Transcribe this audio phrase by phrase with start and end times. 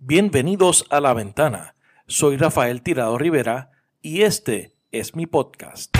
[0.00, 1.74] Bienvenidos a La Ventana.
[2.06, 5.92] Soy Rafael Tirado Rivera y este es mi podcast.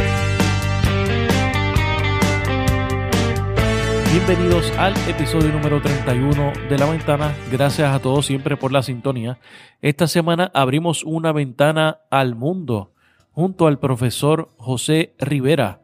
[4.12, 7.36] Bienvenidos al episodio número 31 de La Ventana.
[7.50, 9.40] Gracias a todos siempre por la sintonía.
[9.82, 12.92] Esta semana abrimos una ventana al mundo
[13.32, 15.80] junto al profesor José Rivera,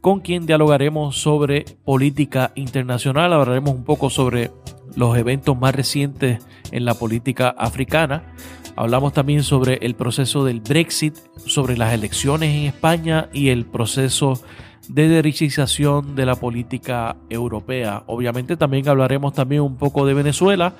[0.00, 3.34] con quien dialogaremos sobre política internacional.
[3.34, 4.50] Hablaremos un poco sobre
[4.96, 6.38] los eventos más recientes
[6.70, 8.34] en la política africana.
[8.76, 14.40] Hablamos también sobre el proceso del Brexit, sobre las elecciones en España y el proceso
[14.88, 18.02] de derechización de la política europea.
[18.06, 20.74] Obviamente también hablaremos también un poco de Venezuela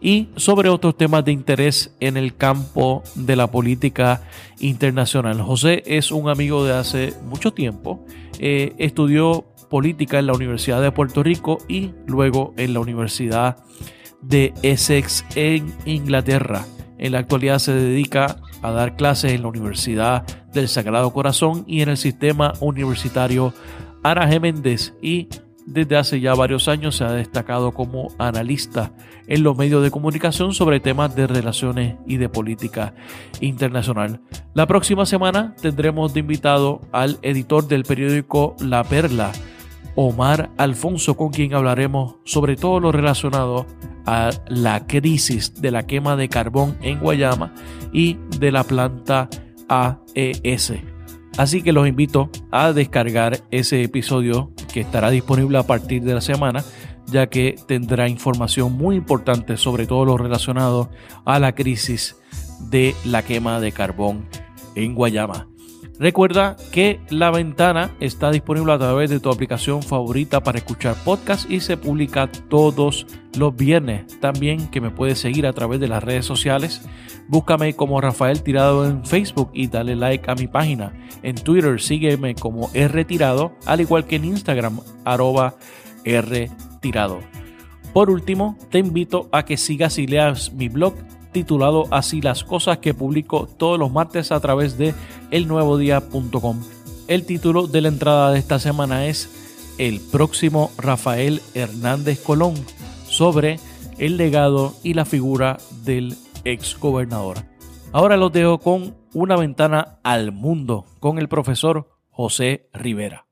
[0.00, 4.22] y sobre otros temas de interés en el campo de la política
[4.60, 5.40] internacional.
[5.40, 8.04] José es un amigo de hace mucho tiempo.
[8.38, 13.56] Eh, estudió política en la Universidad de Puerto Rico y luego en la Universidad
[14.22, 16.64] de Essex en Inglaterra.
[16.96, 21.82] En la actualidad se dedica a dar clases en la Universidad del Sagrado Corazón y
[21.82, 23.52] en el sistema universitario
[24.04, 24.40] Ana G.
[24.40, 25.26] Méndez y
[25.66, 28.92] desde hace ya varios años se ha destacado como analista
[29.26, 32.94] en los medios de comunicación sobre temas de relaciones y de política
[33.40, 34.20] internacional.
[34.54, 39.32] La próxima semana tendremos de invitado al editor del periódico La Perla,
[39.96, 43.66] Omar Alfonso, con quien hablaremos sobre todo lo relacionado
[44.06, 47.54] a la crisis de la quema de carbón en Guayama
[47.92, 49.28] y de la planta
[49.68, 50.74] AES.
[51.36, 56.20] Así que los invito a descargar ese episodio que estará disponible a partir de la
[56.20, 56.62] semana,
[57.06, 60.90] ya que tendrá información muy importante sobre todo lo relacionado
[61.24, 62.16] a la crisis
[62.70, 64.26] de la quema de carbón
[64.74, 65.53] en Guayama.
[65.98, 71.48] Recuerda que La Ventana está disponible a través de tu aplicación favorita para escuchar podcast
[71.48, 73.06] y se publica todos
[73.38, 74.18] los viernes.
[74.18, 76.82] También que me puedes seguir a través de las redes sociales.
[77.28, 80.92] Búscame como Rafael Tirado en Facebook y dale like a mi página.
[81.22, 85.54] En Twitter sígueme como R Tirado, al igual que en Instagram arroba
[86.04, 87.20] R Tirado.
[87.92, 90.94] Por último, te invito a que sigas y leas mi blog
[91.34, 94.94] titulado Así las cosas que publico todos los martes a través de
[95.30, 96.62] elnuevodía.com.
[97.08, 99.28] El título de la entrada de esta semana es
[99.76, 102.54] El próximo Rafael Hernández Colón
[103.06, 103.58] sobre
[103.98, 107.38] el legado y la figura del ex gobernador.
[107.92, 113.26] Ahora los dejo con una ventana al mundo con el profesor José Rivera.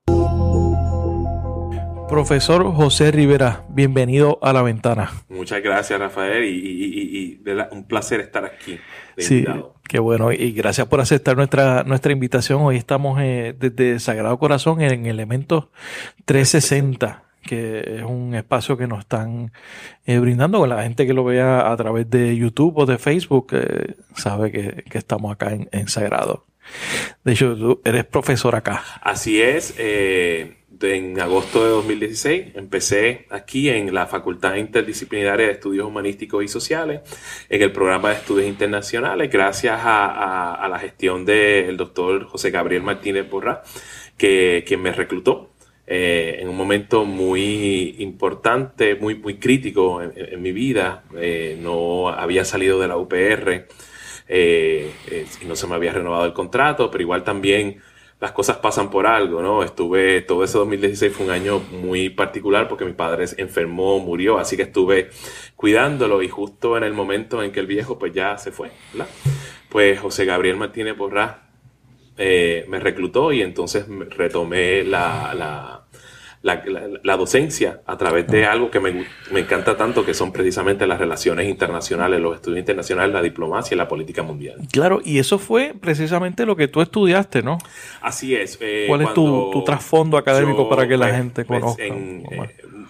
[2.13, 5.11] Profesor José Rivera, bienvenido a la ventana.
[5.31, 7.41] Muchas gracias, Rafael, y,
[7.71, 8.79] un placer estar aquí.
[9.17, 9.47] sí,
[9.89, 12.61] qué bueno, y gracias por aceptar nuestra, nuestra invitación.
[12.61, 15.69] Hoy estamos eh, desde Sagrado Corazón en Elementos
[16.27, 19.51] 360 que es un espacio que nos están
[20.05, 23.49] eh, brindando con la gente que lo vea a través de YouTube o de Facebook,
[23.53, 26.45] eh, sabe que, estamos acá en, en, Sagrado.
[27.25, 28.85] De hecho, tú eres profesor acá.
[29.01, 29.75] Así es.
[29.79, 36.49] Eh, en agosto de 2016 empecé aquí en la Facultad Interdisciplinaria de Estudios Humanísticos y
[36.49, 37.01] Sociales,
[37.49, 43.29] en el programa de estudios internacionales, gracias a, la gestión del doctor José Gabriel Martínez
[43.29, 43.63] Borra,
[44.17, 45.51] que, me reclutó
[45.87, 51.05] eh, en un momento muy importante, muy, muy crítico en, mi vida.
[51.17, 53.67] Eh, no había salido de la UPR
[54.29, 54.91] eh,
[55.43, 57.81] y no se me había renovado el contrato, pero igual también
[58.23, 59.65] las cosas pasan por algo, ¿no?
[59.65, 64.57] Estuve, todo ese 2016 fue un año muy particular porque mi padre enfermó, murió, así
[64.57, 65.11] que estuve
[65.57, 69.09] cuidándolo y justo en el momento en que el viejo pues ya se fue, ¿verdad?
[69.69, 71.49] Pues José Gabriel Martínez Borrá
[72.17, 75.83] eh, me reclutó y entonces retomé la la,
[77.17, 79.07] docencia a través de algo que me,
[79.39, 83.89] encanta tanto, que son precisamente las relaciones internacionales, los estudios internacionales, la diplomacia y la
[83.89, 84.57] política mundial.
[84.71, 87.59] Claro, y eso fue precisamente lo que tú estudiaste, ¿no?
[88.01, 88.59] Así es.
[88.61, 91.85] Eh, ¿Cuál es tu, trasfondo académico para que la pues, gente pues, conozca?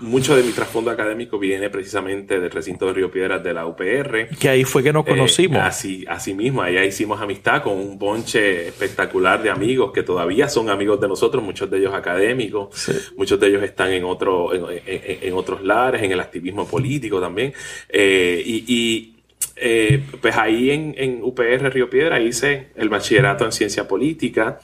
[0.03, 4.29] Mucho de mi trasfondo académico viene precisamente del recinto de Río Piedras de la UPR.
[4.39, 5.59] Que ahí fue que nos eh, conocimos.
[5.59, 10.69] así, así mismo, allá hicimos amistad con un bonche espectacular de amigos que todavía son
[10.69, 15.63] amigos de nosotros, muchos de ellos académicos, muchos de ellos están en, otro, en, otros
[15.63, 17.55] lares, en el activismo político también.
[17.89, 19.09] Eh, y,
[19.57, 24.59] eh, pues ahí en, en, UPR Río Piedra hice el bachillerato en ciencia política,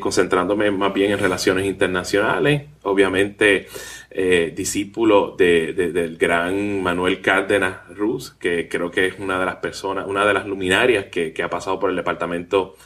[0.00, 2.62] concentrándome más bien en relaciones internacionales.
[2.82, 3.68] Obviamente
[4.12, 9.56] eh, discípulo de, del gran Manuel Cárdenas Ruz, que creo que es una de las
[9.56, 12.76] personas, una de las luminarias que, ha pasado por el departamento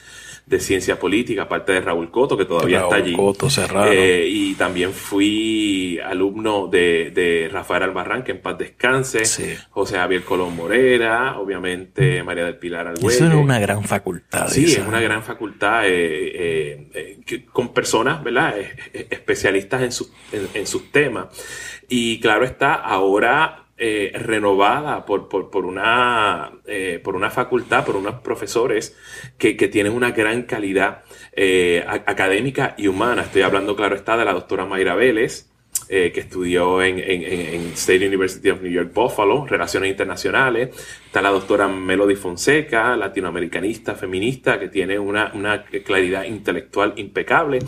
[0.47, 3.15] de ciencia política, aparte de Raúl Coto, que todavía está allí.
[3.15, 3.49] Coto.
[3.91, 9.23] Eh, y también fui alumno de, de, Rafael Albarrán, que en paz descanse,
[9.71, 13.17] José Javier Colón Morera, obviamente María del Pilar Alhuelle.
[13.17, 14.49] Eso es una gran facultad.
[14.49, 18.55] Sí, es una gran facultad eh, eh, con personas, ¿verdad?
[18.93, 21.29] especialistas en, su, en sus temas.
[21.89, 28.21] Y claro está, ahora eh, renovada por, por, una, eh, por una facultad, por unos
[28.21, 28.97] profesores
[29.37, 33.23] que, que tienen una gran calidad eh, académica y humana.
[33.23, 35.51] Estoy hablando, claro está, de la doctora Mayra Vélez,
[35.89, 36.99] eh, que estudió en,
[37.75, 40.71] State University of New York Buffalo, Relaciones Internacionales.
[41.07, 45.33] Está la doctora Melody Fonseca, latinoamericanista, feminista, que tiene una,
[45.85, 47.59] claridad intelectual impecable.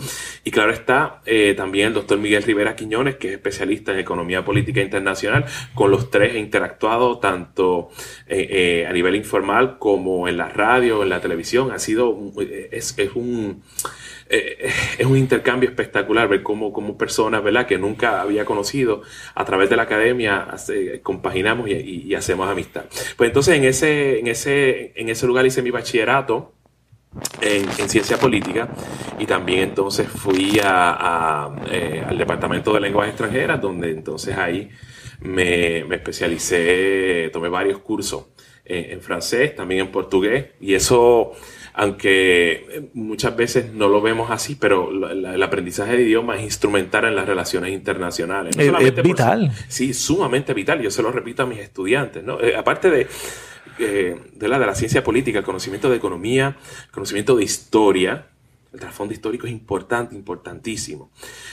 [0.43, 4.43] Y claro está eh, también el doctor Miguel Rivera Quiñones, que es especialista en economía
[4.43, 5.45] política internacional.
[5.73, 7.89] Con los tres he interactuado tanto
[8.27, 11.71] eh, a nivel informal como en la radio, en la televisión.
[11.71, 12.17] Ha sido,
[12.71, 13.63] es un
[14.29, 17.65] eh, es un intercambio espectacular ver cómo, cómo, personas, ¿verdad?
[17.65, 19.01] Que nunca había conocido,
[19.35, 20.47] a través de la academia
[21.03, 22.85] compaginamos y, hacemos amistad.
[23.15, 26.53] Pues entonces en ese, en ese, en ese lugar hice mi bachillerato.
[27.41, 28.67] En, ciencia política
[29.17, 34.69] y también entonces fui a, eh, al departamento de lenguas extranjeras donde entonces ahí
[35.21, 38.25] me, me especialicé, tomé varios cursos
[38.65, 41.33] en, en, francés, también en portugués y eso
[41.79, 47.05] aunque eh, muchas veces no lo vemos así, pero el aprendizaje de idioma es instrumental
[47.05, 48.57] en las relaciones internacionales.
[48.57, 49.51] es, vital.
[49.67, 50.81] sí, sumamente vital.
[50.81, 52.23] Yo se lo repito a mis estudiantes.
[52.23, 52.41] ¿no?
[52.41, 53.07] Eh, aparte de,
[53.77, 56.57] eh, de, la, de la ciencia política, el conocimiento de economía,
[56.91, 58.25] conocimiento de historia,
[58.77, 61.11] el trasfondo histórico es importante, importantísimo.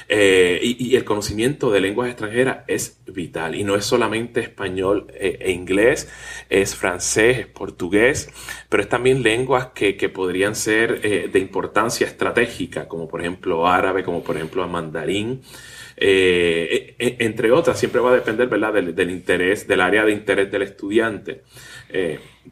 [0.08, 3.54] Eh, y, el conocimiento de lenguas extranjeras es vital.
[3.54, 6.08] Y no es solamente español eh, e inglés,
[6.50, 8.28] es francés, es portugués,
[8.68, 14.04] pero es también lenguas que, podrían ser eh, de importancia estratégica, como por ejemplo árabe,
[14.04, 15.40] como por ejemplo mandarín.
[15.96, 18.74] E, e, entre otras, siempre va a depender ¿verdad?
[18.74, 21.42] Del, interés, del área de interés del estudiante.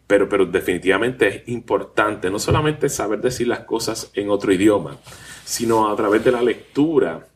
[0.06, 4.98] Pero, pero definitivamente es importante no solamente saber decir las cosas en otro idioma,
[5.44, 7.26] sino a través de la lectura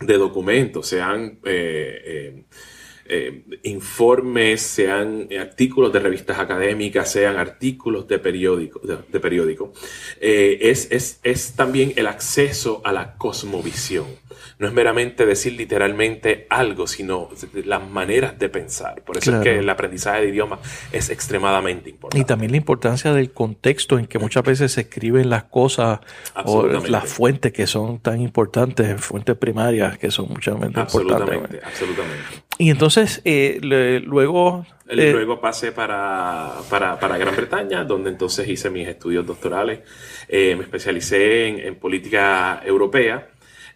[0.00, 2.44] de documentos, sean eh, eh,
[3.06, 9.72] eh, informes, sean artículos de revistas académicas, sean artículos de periódico, de, periódico.
[10.20, 14.06] Es, es, es también el acceso a la cosmovisión
[14.58, 17.28] no es meramente decir literalmente algo, sino
[17.64, 19.02] las maneras de pensar.
[19.02, 20.58] Por eso es que el aprendizaje de idioma
[20.92, 22.20] es extremadamente importante.
[22.20, 26.00] Y también la importancia del contexto en que muchas veces se escriben las cosas
[26.44, 30.82] o las fuentes que son tan importantes, fuentes primarias que son mucho importantes.
[30.82, 32.24] Absolutamente, absolutamente.
[32.58, 33.58] Y entonces, eh,
[34.04, 34.66] luego...
[34.86, 39.80] Eh, luego pasé para, para, para, Gran Bretaña, donde entonces hice mis estudios doctorales.
[40.28, 43.28] Eh, me especialicé en, en política europea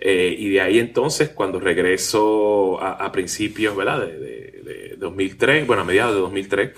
[0.06, 4.06] eh, y de ahí entonces, cuando regreso a, principios ¿verdad?
[4.06, 6.70] De, 2003, bueno, a mediados de 2003,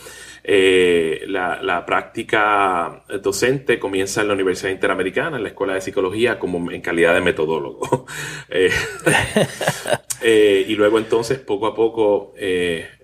[0.45, 6.71] eh, la, práctica docente comienza en la Universidad Interamericana, en la Escuela de Psicología, como
[6.71, 8.07] en calidad de metodólogo.
[10.23, 12.33] Eh, y luego entonces, poco a poco,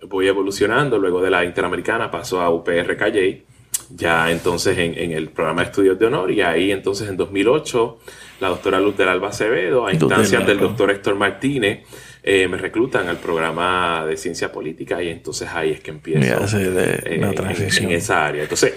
[0.09, 0.99] voy evolucionando.
[0.99, 3.45] Luego de la Interamericana paso a UPR Calle,
[3.95, 7.99] ya entonces en, en, el programa de estudios de honor, y ahí entonces en 2008
[8.43, 11.87] la doctora Luz del Alba Acevedo, a instancias del doctor Héctor Martínez,
[12.25, 17.01] eh, me reclutan al programa de ciencia política y entonces ahí es que empiezo eh,
[17.05, 18.43] en, esa área.
[18.43, 18.75] Entonces,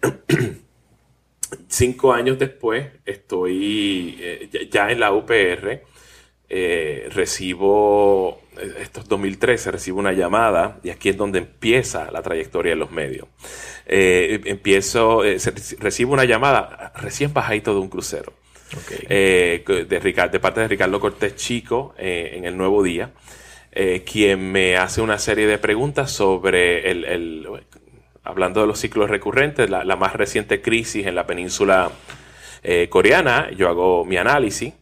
[1.68, 5.82] cinco años después estoy eh, ya en la UPR,
[7.10, 8.42] recibo,
[8.80, 12.90] esto es 2013, recibo una llamada y aquí es donde empieza la trayectoria de los
[12.90, 13.28] medios.
[13.86, 15.22] empiezo,
[15.78, 18.32] recibo una llamada recién bajadito de un crucero
[19.08, 23.10] eh, de, de, parte de Ricardo Cortés Chico eh, en el Nuevo Día,
[23.72, 27.46] eh, quien me hace una serie de preguntas sobre el,
[28.22, 31.90] hablando de los ciclos recurrentes, la, más reciente crisis en la península
[32.88, 33.50] coreana.
[33.50, 34.72] Yo hago mi análisis.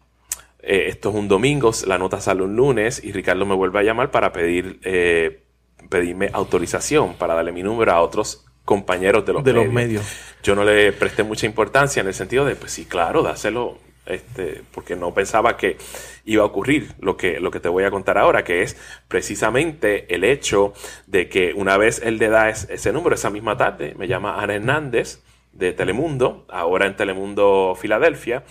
[0.63, 4.11] Esto es un domingo, la nota sale un lunes y Ricardo me vuelve a llamar
[4.11, 4.79] para pedir
[5.89, 10.05] pedirme autorización para darle mi número a otros compañeros de los, de los medios.
[10.43, 14.63] Yo no le presté mucha importancia en el sentido de, pues sí, claro, dáselo, este,
[14.73, 15.77] porque no pensaba que
[16.25, 18.77] iba a ocurrir lo que, lo que te voy a contar ahora, que es
[19.09, 20.73] precisamente el hecho
[21.07, 24.55] de que una vez él le da ese número, esa misma tarde, me llama Ana
[24.55, 25.21] Hernández
[25.53, 28.43] de Telemundo, ahora en Telemundo Filadelfia,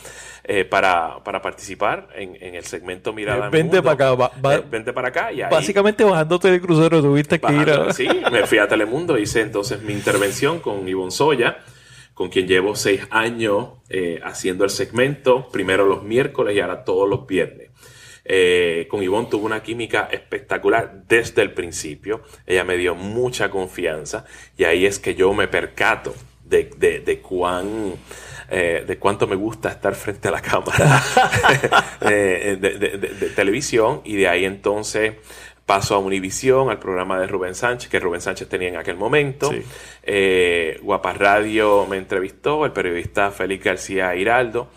[0.44, 4.32] eh, para, para, participar en, en, el segmento Mirada Vente para acá.
[4.56, 5.32] Eh, vente para acá.
[5.32, 7.94] Y básicamente bajándote del crucero tuviste que ir a...
[7.94, 11.58] Sí, me fui a Telemundo, hice entonces mi intervención con Ivonne Soya,
[12.14, 13.70] con quien llevo seis años
[14.24, 17.70] haciendo el segmento, primero los miércoles y ahora todos los viernes.
[18.90, 22.22] con Ivonne tuve una química espectacular desde el principio.
[22.46, 24.26] Ella me dio mucha confianza
[24.58, 26.14] y ahí es que yo me percato
[26.52, 27.96] de, de, de cuán
[28.54, 31.02] eh, de cuánto me gusta estar frente a la cámara
[32.02, 35.14] de, televisión y de ahí entonces
[35.66, 39.54] paso a Univisión, al programa de Rubén Sánchez, que Rubén Sánchez tenía en aquel momento.
[40.04, 44.68] Eh, Guapa Radio me entrevistó, el periodista Félix García Hiraldo.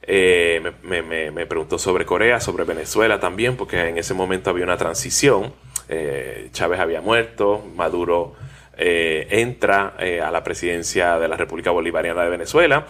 [0.00, 5.52] Eh, me, preguntó sobre Corea, sobre Venezuela también, porque en ese momento había una transición.
[6.52, 8.36] Chávez había muerto, Maduro
[8.80, 12.86] eh, entra eh, a la presidencia de la República Bolivariana de Venezuela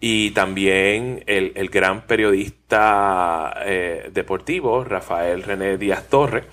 [0.00, 6.44] y también el, gran periodista eh, deportivo Rafael René Díaz Torre,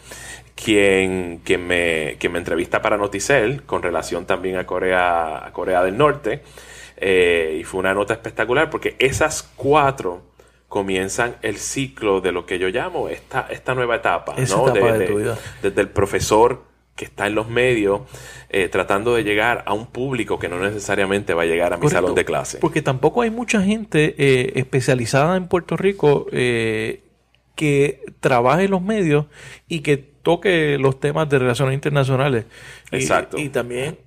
[0.54, 5.96] quien, quien, me, me entrevista para Noticel con relación también a Corea, a Corea del
[5.96, 6.42] Norte.
[7.02, 10.24] y fue una nota espectacular porque esas cuatro
[10.68, 14.74] comienzan el ciclo de lo que yo llamo esta, esta nueva etapa, ¿no?
[15.62, 18.02] desde el profesor que está en los medios
[18.50, 21.90] eh, tratando de llegar a un público que no necesariamente va a llegar a mi
[21.90, 22.60] salón de clase.
[22.60, 27.02] Porque tampoco hay mucha gente eh, especializada en Puerto Rico eh,
[27.56, 29.26] que trabaje en los medios
[29.68, 32.46] y que toque los temas de relaciones internacionales.
[32.92, 33.40] Exacto.
[33.40, 33.98] Y, también,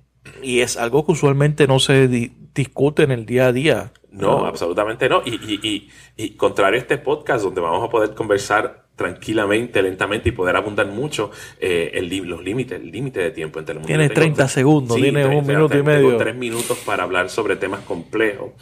[0.41, 2.07] y es algo que usualmente no se
[2.53, 3.91] discute en el día a día.
[4.11, 5.21] No, absolutamente no.
[5.25, 10.31] Y, y, y contrario a este podcast donde vamos a poder conversar tranquilamente, lentamente y
[10.31, 13.87] poder abundar mucho eh, el, los límites, el límite de tiempo entre el mundo.
[13.87, 16.07] Tienes 30 segundos, tienes un minuto y medio.
[16.07, 18.53] Tengo tres minutos para hablar sobre temas complejos,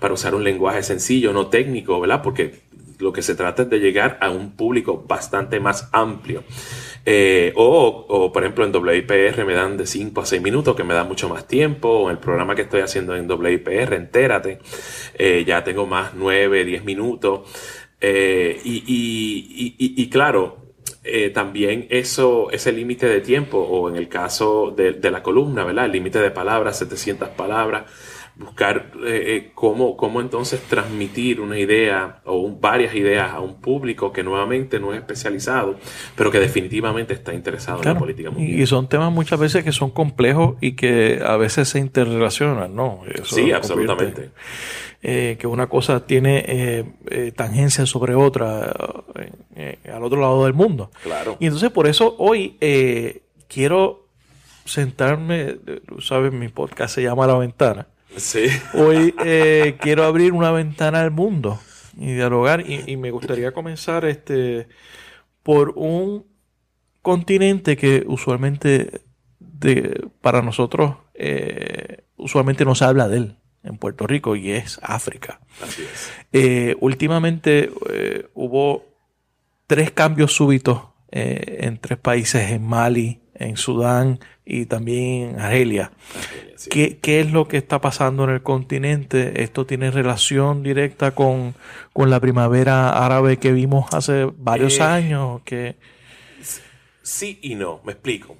[0.00, 2.22] para usar un lenguaje sencillo, no técnico, ¿verdad?
[2.22, 2.64] Porque
[2.98, 6.42] lo que se trata es de llegar a un público bastante más amplio.
[7.06, 10.94] Eh, o, por ejemplo, en WIPR me dan de 5 a 6 minutos, que me
[10.94, 11.88] da mucho más tiempo.
[11.88, 14.58] O en el programa que estoy haciendo en WIPR, entérate,
[15.14, 17.42] eh, ya tengo más 9, 10 minutos.
[18.06, 20.58] Eh, y, claro,
[21.02, 25.86] eh, también eso, ese límite de tiempo, o en el caso de, la columna, ¿verdad?
[25.86, 27.84] El límite de palabras, 700 palabras,
[28.36, 34.22] buscar eh, cómo, cómo entonces transmitir una idea o varias ideas a un público que
[34.22, 35.76] nuevamente no es especializado,
[36.16, 38.60] pero que definitivamente está interesado en la política mundial.
[38.60, 43.02] Y son temas muchas veces que son complejos y que a veces se interrelacionan, ¿no?
[43.24, 44.30] sí, absolutamente.
[45.06, 50.90] Eh, que una cosa tiene eh, eh, tangencia sobre otra al otro lado del mundo.
[51.02, 51.36] Claro.
[51.40, 52.56] Y entonces por eso hoy
[53.46, 54.08] quiero
[54.64, 55.58] sentarme,
[56.00, 57.86] sabes, mi podcast se llama La Ventana.
[58.16, 58.46] Sí.
[58.74, 59.12] Hoy
[59.80, 61.60] quiero abrir una ventana al mundo
[61.96, 64.68] y dialogar y, me gustaría comenzar este
[65.42, 66.26] por un
[67.02, 69.02] continente que usualmente
[69.38, 70.96] de, para nosotros
[72.16, 75.40] usualmente no se habla de él en Puerto Rico y es África.
[76.32, 78.84] Eh, últimamente eh, hubo
[79.66, 85.92] tres cambios súbitos eh, en tres países, en Mali, en Sudán y también en Argelia.
[86.70, 89.42] ¿Qué, es lo que está pasando en el continente?
[89.42, 91.54] ¿Esto tiene relación directa con,
[91.94, 95.42] la primavera árabe que vimos hace varios años?
[95.44, 95.76] Que...
[97.02, 98.36] Sí y no, me explico.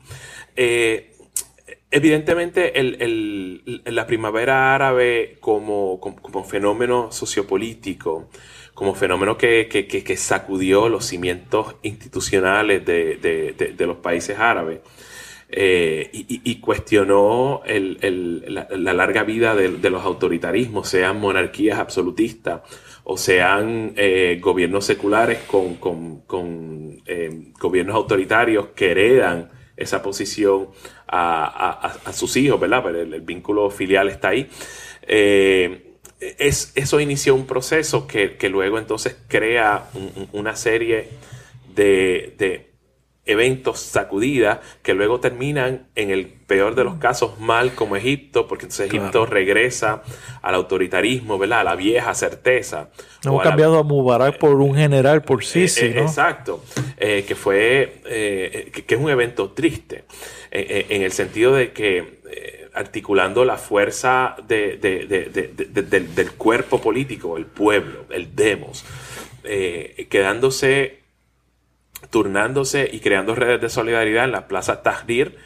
[1.97, 8.31] Evidentemente, el, la primavera árabe como, como, fenómeno sociopolítico,
[8.75, 14.81] como fenómeno que, que, sacudió los cimientos institucionales de, los países árabes
[15.49, 22.63] eh, y, cuestionó la, larga vida de, los autoritarismos, sean monarquías absolutistas
[23.05, 30.71] o sean eh, gobiernos seculares con, con, eh, gobiernos autoritarios que heredan esa posición
[31.07, 32.83] a, sus hijos, ¿verdad?
[32.85, 34.49] Pero el, vínculo filial está ahí.
[36.39, 39.89] Es, eso inició un proceso que, luego entonces crea
[40.33, 41.09] una serie
[41.75, 42.75] de
[43.27, 48.67] eventos sacudidas que luego terminan en el peor de los casos mal como Egipto, porque
[48.67, 50.03] entonces Egipto regresa
[50.43, 51.61] al autoritarismo, ¿verdad?
[51.61, 52.91] A la vieja certeza.
[53.25, 56.63] Hemos cambiado a Mubarak por un general por eh, Sisi, eh, Exacto,
[56.99, 60.05] eh, que fue, que, es un evento triste,
[60.51, 68.35] en el sentido de que articulando la fuerza de, del, cuerpo político, el pueblo, el
[68.35, 68.85] demos,
[69.43, 71.05] quedándose
[72.11, 75.37] turnándose y creando redes de solidaridad en la Plaza Tahrir,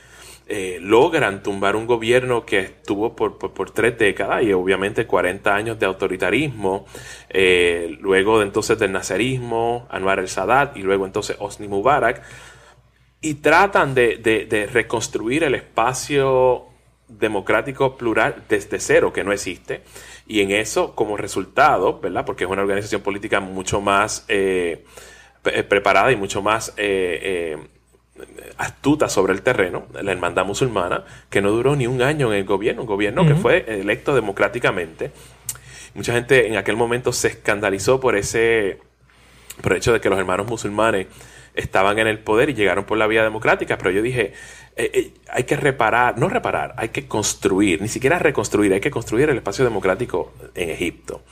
[0.50, 5.78] eh, logran tumbar un gobierno que estuvo por, por, tres décadas y obviamente 40 años
[5.78, 6.86] de autoritarismo,
[7.28, 12.22] eh, luego de entonces del nazarismo, Anwar el Sadat y luego entonces Osni Mubarak,
[13.20, 16.67] y tratan de, de, reconstruir el espacio
[17.08, 19.82] democrático plural desde cero, que no existe.
[20.26, 22.24] Y en eso, como resultado, ¿verdad?
[22.24, 24.84] Porque es una organización política mucho más eh,
[25.42, 27.56] preparada y mucho más eh,
[28.56, 32.44] astuta sobre el terreno, la hermandad musulmana, que no duró ni un año en el
[32.44, 35.12] gobierno, un gobierno que fue electo democráticamente.
[35.94, 38.78] Mucha gente en aquel momento se escandalizó por ese,
[39.62, 41.06] por el hecho de que los hermanos musulmanes
[41.54, 44.32] estaban en el poder y llegaron por la vía democrática, pero yo dije,
[44.78, 48.92] eh, eh, hay que reparar, no reparar, hay que construir, ni siquiera reconstruir, hay que
[48.92, 51.22] construir el espacio democrático en Egipto.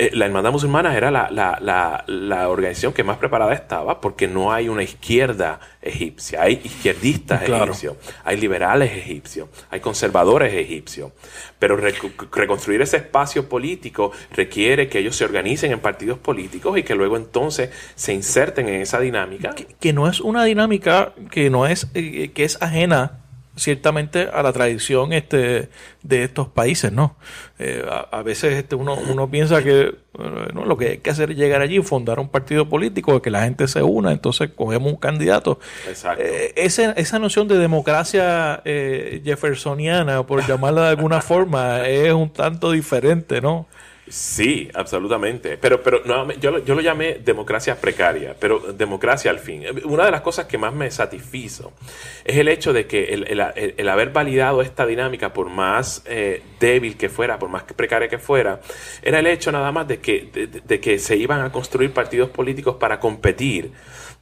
[0.00, 4.50] Eh, la Hermandad Musulmana era la, la, la, organización que más preparada estaba porque no
[4.50, 11.12] hay una izquierda egipcia, hay izquierdistas egipcios, hay liberales egipcios, hay conservadores egipcios,
[11.58, 16.94] pero reconstruir ese espacio político requiere que ellos se organicen en partidos políticos y que
[16.94, 19.54] luego entonces se inserten en esa dinámica.
[19.80, 23.18] Que, no es una dinámica que no es, que es ajena
[23.56, 25.68] ciertamente a la tradición este,
[26.02, 27.16] de estos países, ¿no?
[27.58, 31.60] Eh, a, veces este, uno, uno piensa que lo que hay que hacer es llegar
[31.60, 35.58] allí, fundar un partido político, que la gente se una, entonces cogemos un candidato.
[35.88, 36.22] Exacto.
[36.24, 42.72] Eh, esa, noción de democracia eh, jeffersoniana, por llamarla de alguna forma, es un tanto
[42.72, 43.66] diferente, ¿no?
[44.10, 45.56] Sí, absolutamente.
[45.56, 49.64] Pero, pero no, yo, yo lo llamé democracia precaria, pero democracia al fin.
[49.84, 51.72] Una de las cosas que más me satisfizo
[52.24, 57.08] es el hecho de que el, haber validado esta dinámica, por más eh, débil que
[57.08, 58.60] fuera, por más precaria que fuera,
[59.00, 62.76] era el hecho nada más de que, de que se iban a construir partidos políticos
[62.80, 63.70] para competir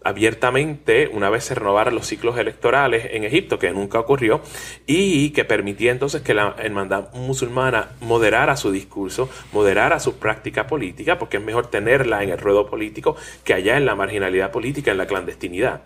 [0.02, 4.40] abiertamente una vez se renovaran los ciclos electorales en Egipto, que nunca ocurrió,
[4.87, 11.19] y que permitía entonces que la hermandad musulmana moderara su discurso, moderara su práctica política,
[11.19, 14.99] porque es mejor tenerla en el ruedo político que allá en la marginalidad política, en
[14.99, 15.83] la clandestinidad.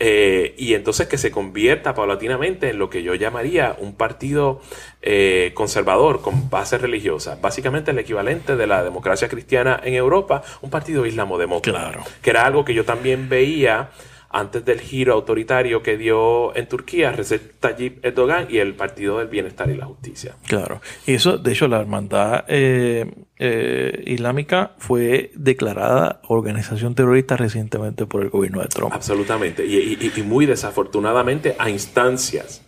[0.00, 4.60] Eh, y entonces que se convierta paulatinamente en lo que yo llamaría un partido
[5.02, 10.70] eh, conservador con base religiosa, básicamente el equivalente de la democracia cristiana en Europa, un
[10.70, 12.04] partido islamodemócrata, claro.
[12.22, 13.90] que era algo que yo también veía
[14.30, 19.28] antes del giro autoritario que dio en Turquía Recep Tayyip Erdogan y el Partido del
[19.28, 20.36] Bienestar y la Justicia.
[20.46, 28.06] Claro, y eso, de hecho, la hermandad eh, eh, islámica fue declarada organización terrorista recientemente
[28.06, 28.92] por el gobierno de Trump.
[28.92, 32.62] Absolutamente, y, muy desafortunadamente a instancias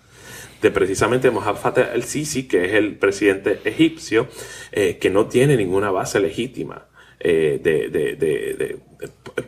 [0.63, 4.29] de precisamente Mohamed el-Sisi, que es el presidente egipcio,
[4.73, 6.87] eh, que no tiene ninguna base legítima
[7.23, 8.79] de, de,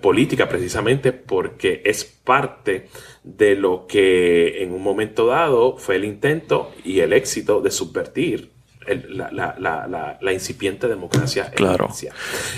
[0.00, 2.88] política precisamente porque es parte
[3.22, 8.51] de lo que en un momento dado fue el intento y el éxito de subvertir
[8.86, 11.88] la, incipiente democracia claro.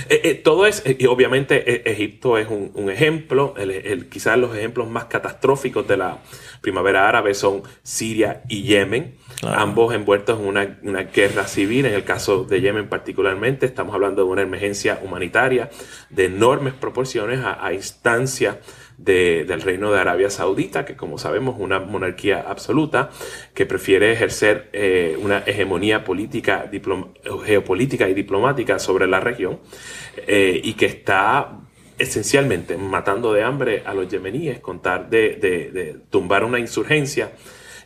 [0.09, 4.89] Eh, eh, todo es, y obviamente e, Egipto es un, ejemplo, el, quizás los ejemplos
[4.89, 6.19] más catastróficos de la
[6.61, 12.45] primavera árabe son Siria y Yemen, ambos envueltos en una, guerra civil, en el caso
[12.45, 15.71] de Yemen particularmente, estamos hablando de una emergencia humanitaria
[16.11, 17.73] de enormes proporciones a, a
[18.97, 23.11] del reino de Arabia Saudita, que como sabemos una monarquía absoluta,
[23.55, 26.71] que prefiere ejercer eh, una hegemonía política,
[27.45, 29.61] geopolítica y diplomática sobre la región,
[30.27, 31.61] eh, y que está
[31.99, 37.33] esencialmente matando de hambre a los yemeníes, contar de, de tumbar una insurgencia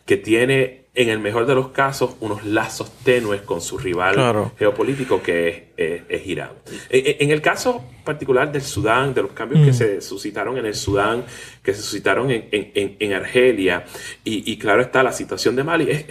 [0.07, 5.23] que tiene en el mejor de los casos, unos lazos tenues con su rival geopolítico
[5.23, 6.51] que es, Irán.
[6.91, 9.75] En, el caso particular del Sudán, de los cambios que mm.
[9.75, 11.25] se suscitaron en el Sudán,
[11.63, 13.85] que se suscitaron en, Argelia,
[14.25, 16.05] y, claro está la situación de Mali,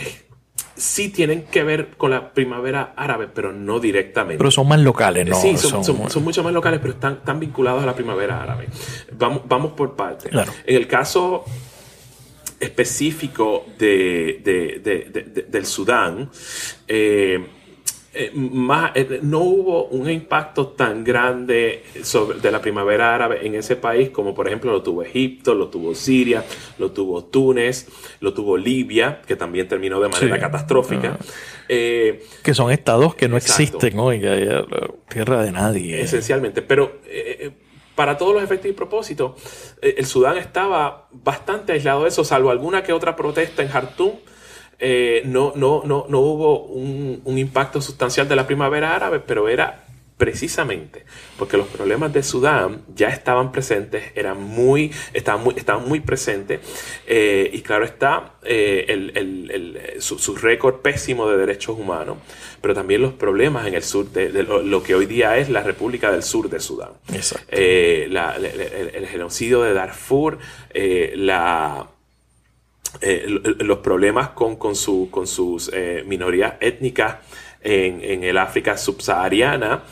[0.78, 4.38] sí tienen que ver con la primavera árabe, pero no directamente.
[4.38, 5.36] Pero son más locales, ¿no?
[5.36, 8.69] Sí, son, mucho más locales, pero están, están vinculados a la primavera árabe.
[9.17, 10.32] Vamos, vamos por partes.
[10.65, 11.43] En el caso
[12.59, 16.29] específico de, del Sudán,
[16.87, 17.45] eh,
[18.13, 23.53] eh, más, eh, no hubo un impacto tan grande sobre, de la primavera árabe en
[23.53, 26.43] ese país como por ejemplo lo tuvo Egipto, lo tuvo Siria,
[26.79, 27.87] lo tuvo Túnez,
[28.21, 31.19] lo tuvo Libia, que también terminó de manera catastrófica.
[31.19, 31.25] Ah.
[31.67, 34.19] que son estados que no existen hoy,
[35.09, 36.01] tierra de nadie.
[36.01, 36.99] Esencialmente, pero
[37.97, 39.31] para todos los efectos y propósitos,
[39.81, 44.12] eh, el Sudán estaba bastante aislado de eso, salvo alguna que otra protesta en Jartum.
[44.79, 49.49] Eh, no, no, no, no hubo un, un, impacto sustancial de la primavera árabe, pero
[49.49, 49.87] era
[50.17, 51.06] precisamente
[51.38, 56.60] porque los problemas de Sudán ya estaban presentes, eran muy, estaban muy, estaban muy presentes,
[57.06, 62.17] eh, y claro está eh, el, su, récord pésimo de derechos humanos,
[62.62, 66.12] pero también los problemas en el sur de, lo, que hoy día es la República
[66.12, 66.93] del Sur de Sudán.
[67.49, 70.39] Eh, el, genocidio de Darfur,
[71.15, 71.88] la
[73.60, 75.71] los problemas con, con, su, con sus
[76.06, 77.17] minorías étnicas
[77.62, 79.84] en, el África subsahariana,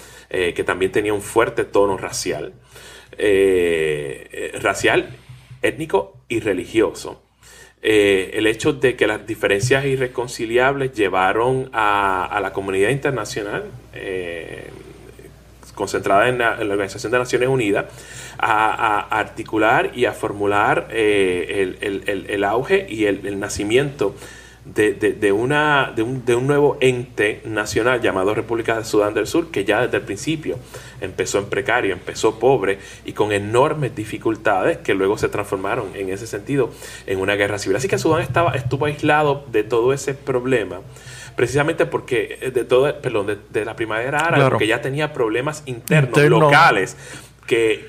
[0.56, 2.54] que también tenía un fuerte tono racial.
[4.62, 5.16] racial,
[5.62, 7.22] étnico y religioso.
[7.82, 13.66] el hecho de que las diferencias irreconciliables llevaron a, la comunidad internacional
[15.76, 17.86] concentrada en la, Organización de Naciones Unidas,
[18.40, 24.16] a, articular y a formular eh, el, auge y el, nacimiento
[24.66, 29.52] de, una, de, un, de un nuevo ente nacional llamado República de Sudán del Sur,
[29.52, 30.58] que ya desde el principio
[31.02, 36.26] empezó en precario, empezó pobre y con enormes dificultades que luego se transformaron en ese
[36.26, 36.72] sentido
[37.06, 37.78] en una guerra civil.
[37.78, 40.82] Así que Sudán estaba, estuvo aislado de todo ese problema
[41.36, 46.18] precisamente porque eh, de todo, perdón, de, la primavera árabe, porque ya tenía problemas internos,
[46.30, 46.96] locales,
[47.46, 47.86] que,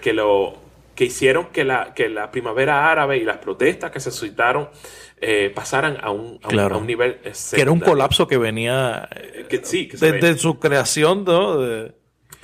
[0.00, 0.65] que, lo
[0.96, 4.70] que hicieron que la, que la primavera árabe y las protestas que se suscitaron
[5.20, 7.20] eh, pasaran a un, a, un, nivel
[7.54, 9.08] Que era un colapso que venía
[9.48, 11.58] que, sí, desde su creación, ¿no?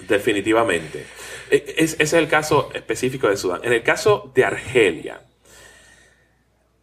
[0.06, 1.06] Definitivamente.
[1.50, 3.60] E, es, ese es el caso específico de Sudán.
[3.64, 5.22] En el caso de Argelia,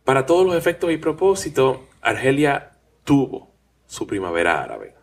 [0.03, 2.71] para todos los efectos y propósitos, Argelia
[3.03, 3.51] tuvo
[3.85, 4.98] su primavera árabe.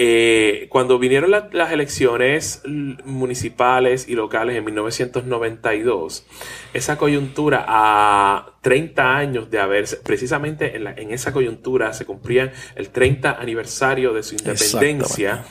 [0.00, 2.62] Eh, cuando vinieron las elecciones
[3.04, 6.24] municipales y locales en 1992,
[6.72, 12.90] esa coyuntura a 30 años de haberse, precisamente en, en esa coyuntura se cumplían el
[12.90, 15.44] 30 aniversario de su independencia.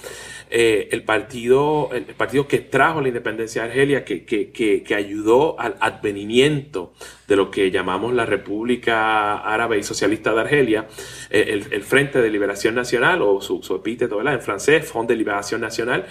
[0.49, 5.75] Eh, el, partido, el partido que trajo la independencia de Argelia, que, que, ayudó al
[5.79, 6.93] advenimiento
[7.27, 10.87] de lo que llamamos la República Árabe y Socialista de Argelia,
[11.29, 16.05] eh, el, Frente de Liberación Nacional, o su, epíteto en francés, Front de Liberación Nacional,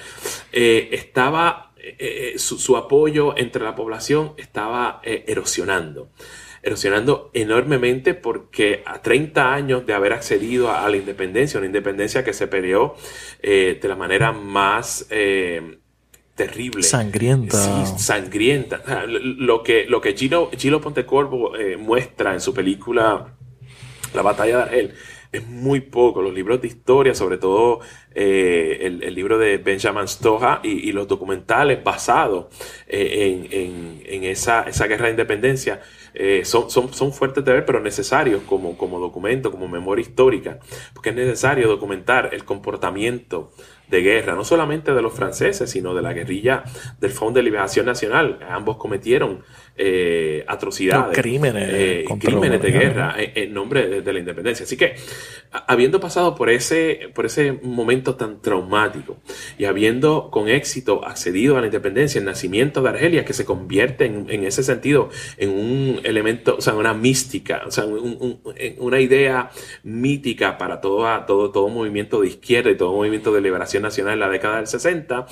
[0.52, 1.72] eh, estaba,
[2.36, 6.08] su, su, apoyo entre la población estaba erosionando
[6.66, 12.32] erosionando enormemente porque a 30 años de haber accedido a, la independencia, una independencia que
[12.32, 12.96] se peleó
[13.40, 15.78] eh, de la manera más eh,
[16.34, 16.82] terrible.
[16.82, 17.56] Sangrienta.
[17.56, 18.82] Sí, sangrienta.
[19.06, 23.32] lo que, lo que Gilo, Gilo Pontecorvo eh, muestra en su película
[24.12, 24.94] La batalla de Argel
[25.30, 26.20] es muy poco.
[26.20, 27.78] Los libros de historia, sobre todo
[28.12, 32.46] el, libro de Benjamin Stoja y, los documentales basados
[32.88, 35.82] en, en, esa, esa, guerra de independencia,
[36.18, 40.58] eh, son, son, son, fuertes de ver, pero necesarios como, como documento, como memoria histórica,
[40.94, 43.52] porque es necesario documentar el comportamiento
[43.88, 46.64] de guerra, no solamente de los franceses, sino de la guerrilla
[47.00, 48.40] del Fondo de Liberación Nacional.
[48.48, 49.44] Ambos cometieron
[49.78, 54.64] eh, atrocidades, crímenes, eh, crímenes de guerra en, nombre de, la independencia.
[54.64, 54.94] Así que,
[55.66, 59.18] habiendo pasado por ese, por ese momento tan traumático
[59.58, 64.06] y habiendo con éxito accedido a la independencia, el nacimiento de Argelia, que se convierte
[64.06, 67.84] en, ese sentido en un elemento, o sea, una mística, o sea,
[68.78, 69.50] una idea
[69.82, 74.20] mítica para todo, todo, todo movimiento de izquierda y todo movimiento de liberación nacional en
[74.20, 75.26] la década del 60,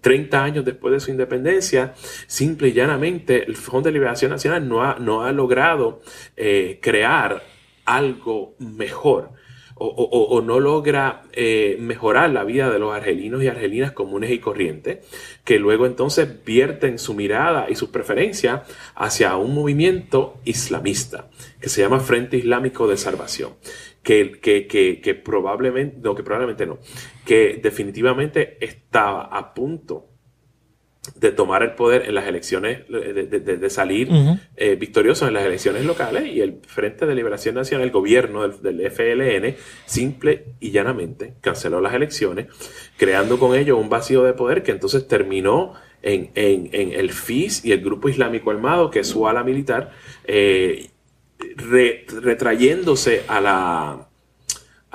[0.00, 1.94] 30 años después de su independencia,
[2.26, 6.00] simple y llanamente el Fondo de Liberación Nacional no ha, no ha logrado
[6.36, 7.42] eh, crear
[7.84, 9.30] algo mejor.
[9.78, 15.06] O, no logra eh, mejorar la vida de los argelinos y argelinas comunes y corrientes,
[15.44, 18.62] que luego entonces vierten su mirada y su preferencia
[18.94, 21.28] hacia un movimiento islamista,
[21.60, 23.52] que se llama Frente Islámico de Salvación,
[24.02, 26.78] que, que, que, que probablemente, no, que probablemente no,
[27.26, 30.15] que definitivamente estaba a punto
[31.14, 34.08] de tomar el poder en las elecciones, de, salir
[34.56, 38.90] eh, victorioso en las elecciones locales y el Frente de Liberación Nacional, el gobierno del,
[38.90, 42.46] FLN, simple y llanamente canceló las elecciones,
[42.96, 47.80] creando con ello un vacío de poder que entonces terminó en, el FIS y el
[47.80, 49.92] Grupo Islámico Armado, que es su ala militar,
[50.24, 50.90] eh,
[51.56, 54.05] retrayéndose a la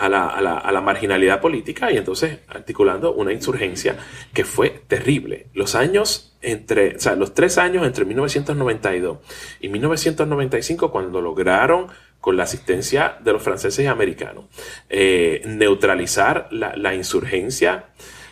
[0.01, 3.97] a la, marginalidad política y entonces articulando una insurgencia
[4.33, 5.47] que fue terrible.
[5.53, 9.19] Los años entre, o sea, los tres años entre 1992
[9.59, 11.87] y 1995, cuando lograron
[12.19, 14.45] con la asistencia de los franceses y americanos,
[14.89, 17.89] eh, neutralizar la, insurgencia,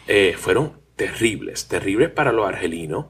[0.07, 3.07] eh, fueron terribles, terribles para los argelinos,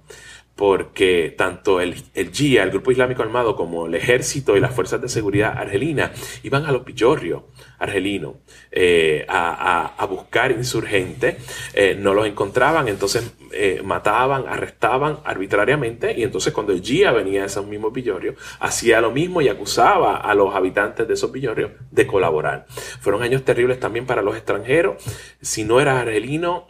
[0.60, 1.96] porque tanto el,
[2.34, 6.12] GIA, el Grupo Islámico Armado, como el ejército y las fuerzas de seguridad argelina
[6.44, 7.44] iban a los pillorrios
[7.78, 8.34] argelinos
[8.70, 11.38] eh, a, buscar insurgentes,
[11.74, 17.44] eh, no los encontraban, entonces eh, mataban, arrestaban arbitrariamente y entonces cuando el GIA venía
[17.44, 21.72] a esos mismos pillorrios, hacía lo mismo y acusaba a los habitantes de esos pillorrios
[21.90, 22.66] de colaborar.
[23.00, 25.02] Fueron años terribles también para los extranjeros.
[25.40, 26.68] Si no eras argelino,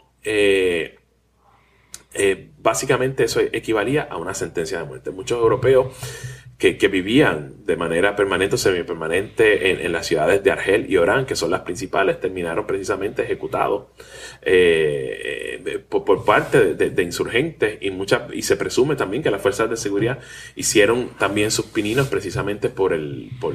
[2.12, 5.10] eh, básicamente eso equivalía a una sentencia de muerte.
[5.10, 5.88] Muchos europeos
[6.60, 11.24] que, vivían de manera permanente o semipermanente en, en, las ciudades de Argel y Orán,
[11.24, 13.86] que son las principales, terminaron precisamente ejecutados
[14.42, 19.78] eh, por, parte de, insurgentes y, muchas, y se presume también que las fuerzas de
[19.78, 20.18] seguridad
[20.54, 23.54] hicieron también sus pininos precisamente por el, por,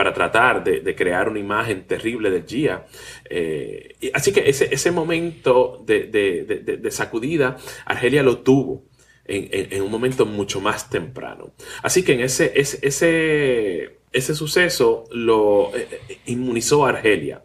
[0.00, 2.86] para tratar de, crear una imagen terrible del GIA.
[3.28, 8.84] Eh, así que ese, ese momento de, sacudida, Argelia lo tuvo
[9.26, 11.52] en, un momento mucho más temprano.
[11.82, 17.44] Así que en ese, ese, ese, suceso lo eh, eh, inmunizó a Argelia.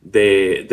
[0.00, 0.64] De,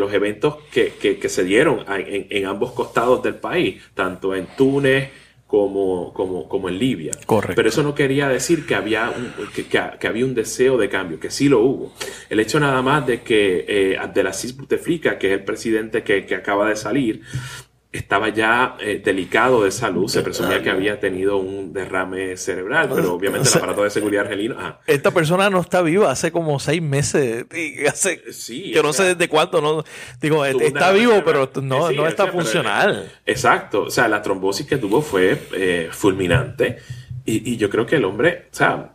[0.00, 5.10] los eventos que, se dieron en, ambos costados del país, tanto en Túnez
[5.52, 7.12] como, como, en Libia.
[7.26, 7.54] Correcto.
[7.54, 11.30] Pero eso no quería decir que había, un, que, había un deseo de cambio, que
[11.30, 11.92] sí lo hubo.
[12.30, 16.34] El hecho nada más de que eh, Abdelaziz Bouteflika, que es el presidente que, que
[16.36, 17.20] acaba de salir,
[17.92, 23.12] estaba ya eh, delicado de salud, se presumía que había tenido un derrame cerebral, pero
[23.12, 24.78] obviamente el aparato de seguridad argelino...
[24.86, 27.44] Esta persona no está viva hace como seis meses,
[27.86, 29.84] hace, sí, yo no sé desde cuándo, no,
[30.20, 33.12] digo, está vivo, pero no, no está funcional.
[33.26, 36.78] exacto, o sea, la trombosis que tuvo fue eh, fulminante
[37.26, 38.94] y, y, yo creo que el hombre, o sea,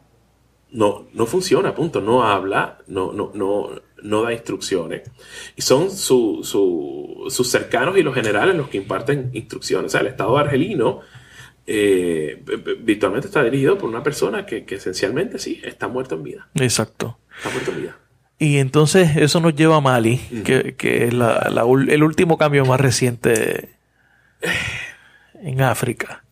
[0.71, 3.69] no, no funciona, punto, no habla, no, no, no,
[4.03, 5.09] no da instrucciones.
[5.55, 9.87] Y son sus cercanos y los generales los que imparten instrucciones.
[9.87, 11.01] O sea, el Estado argelino
[11.65, 12.41] eh,
[12.79, 16.47] virtualmente está dirigido por una persona que, esencialmente sí, está muerto en vida.
[16.55, 17.19] Exacto.
[17.37, 17.97] Está muerto en vida.
[18.39, 23.75] Y entonces eso nos lleva a Mali, que, es el último cambio más reciente
[25.41, 26.23] en África.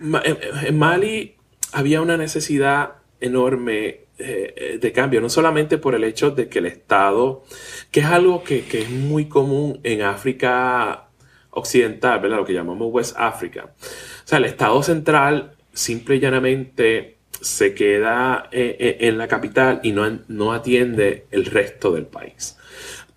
[0.00, 1.36] En Mali
[1.72, 6.66] había una necesidad enorme eh, de cambio, no solamente por el hecho de que el
[6.66, 7.44] Estado,
[7.92, 11.08] que es algo que, es muy común en África
[11.50, 12.38] occidental, ¿verdad?
[12.38, 13.66] Lo que llamamos West África.
[13.66, 19.78] O sea, el Estado central simple y llanamente se queda eh, eh, en la capital
[19.84, 22.56] y no, no atiende el resto del país.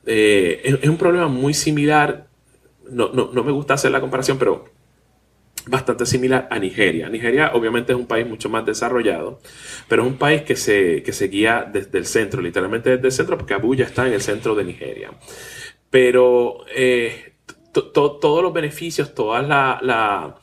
[0.06, 2.28] es, un problema muy similar,
[2.92, 4.71] no, no me gusta hacer la comparación, pero
[5.68, 7.10] bastante similar a Nigeria.
[7.10, 9.40] Nigeria obviamente es un país mucho más desarrollado,
[9.88, 13.12] pero es un país que se, que se guía desde el centro, literalmente desde el
[13.12, 15.12] centro, porque Abuya está en el centro de Nigeria.
[15.90, 17.34] Pero eh,
[17.72, 20.38] todos los beneficios, todas la,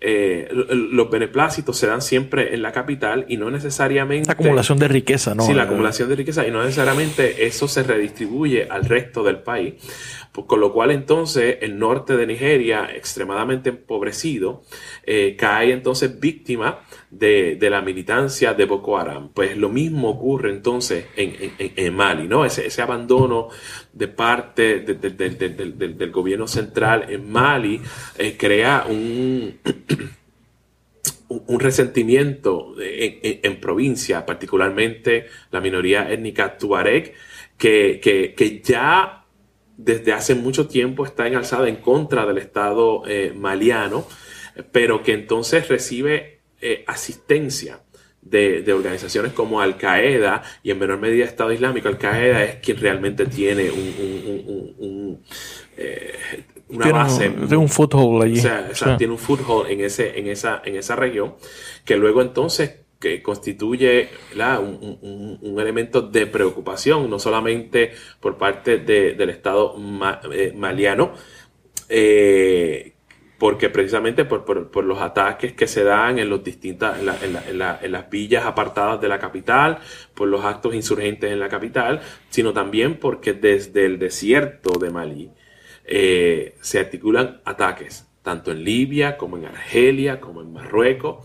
[0.00, 4.28] eh, los beneplácitos se dan siempre en la capital y no necesariamente...
[4.28, 5.44] La acumulación de riqueza, ¿no?
[5.44, 9.74] Sí, la acumulación de riqueza y no necesariamente eso se redistribuye al resto del país.
[10.32, 14.62] Con lo cual entonces el norte de Nigeria, extremadamente empobrecido,
[15.04, 19.30] eh, cae entonces víctima de, la militancia de Boko Haram.
[19.30, 22.44] Pues lo mismo ocurre entonces en, Mali, ¿no?
[22.44, 23.48] Ese, ese, abandono
[23.92, 27.80] de parte del gobierno central en Mali
[28.16, 29.58] eh, crea un...
[31.28, 37.12] un resentimiento en, provincia, particularmente la minoría étnica tuareg,
[37.58, 39.17] que, que, que ya
[39.78, 44.06] desde hace mucho tiempo está en alzada en contra del Estado eh, maliano,
[44.72, 47.80] pero que entonces recibe eh, asistencia
[48.20, 51.86] de, organizaciones como Al Qaeda y en menor medida Estado Islámico.
[51.88, 55.22] Al Qaeda es quien realmente tiene un,
[55.76, 56.12] eh,
[56.70, 57.30] una base.
[57.30, 58.40] Tiene un foothold allí.
[58.40, 61.36] O sea, tiene un foothold en, ese, en, esa, en esa región
[61.84, 69.76] que luego entonces que constituye un, elemento de preocupación, no solamente por parte del Estado
[70.32, 71.12] eh, maliano,
[71.88, 72.94] eh,
[73.38, 79.00] porque precisamente por, los ataques que se dan en, los distintas, en, las villas apartadas
[79.00, 79.78] de la capital,
[80.14, 85.30] por los actos insurgentes en la capital, sino también porque desde el desierto de Malí
[85.84, 91.24] eh, se articulan ataques, tanto en Libia como en Argelia, como en Marruecos.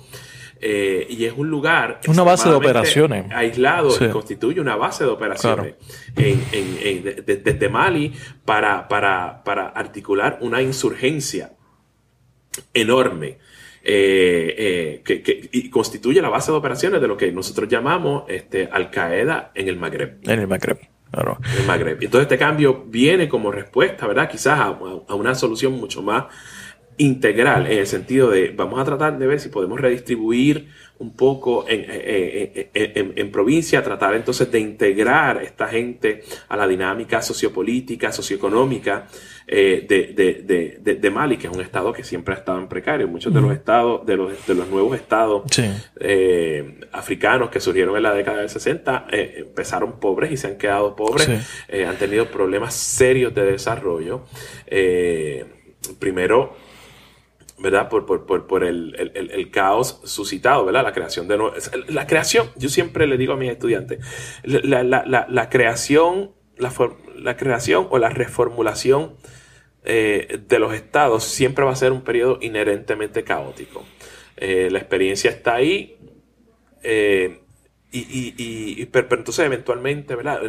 [0.66, 2.00] Eh, y es un lugar.
[2.08, 3.26] Una base de operaciones.
[3.34, 5.76] Aislado, constituye una base de operaciones
[6.16, 8.14] desde Mali
[8.46, 11.52] para, para, para, articular una insurgencia
[12.74, 13.40] enorme.
[13.86, 18.70] Eh, eh, que, y constituye la base de operaciones de lo que nosotros llamamos este,
[18.72, 20.20] Al Qaeda en el Magreb.
[20.24, 20.80] En el Magreb.
[21.12, 21.40] Claro.
[21.44, 22.02] En el Magreb.
[22.02, 24.30] Entonces este cambio viene como respuesta, ¿verdad?
[24.30, 26.28] Quizás a una solución mucho más
[26.98, 31.66] integral en el sentido de vamos a tratar de ver si podemos redistribuir un poco
[31.68, 38.12] en, en, en, en, provincia, tratar entonces de integrar esta gente a la dinámica sociopolítica,
[38.12, 39.08] socioeconómica
[39.46, 43.08] eh, de, de, de, Mali, que es un estado que siempre ha estado en precario.
[43.08, 45.44] Muchos de los estados, de los, de los nuevos estados
[46.00, 50.58] eh, africanos que surgieron en la década del 60, eh, empezaron pobres y se han
[50.58, 54.26] quedado pobres, han tenido problemas serios de desarrollo.
[56.00, 56.56] primero,
[57.64, 57.88] ¿verdad?
[57.88, 60.84] Por, por, por, por el, el, el, caos suscitado, ¿verdad?
[60.84, 61.40] La creación de
[61.88, 64.00] La creación, yo siempre le digo a mis estudiantes,
[64.44, 66.74] la, la, la, la creación, la,
[67.16, 69.16] la, creación o la reformulación
[69.86, 73.86] eh, de los estados siempre va a ser un periodo inherentemente caótico.
[74.36, 75.98] Eh, la experiencia está ahí.
[76.84, 77.43] Eh,
[77.94, 80.42] y, y, y pero, entonces eventualmente, ¿verdad?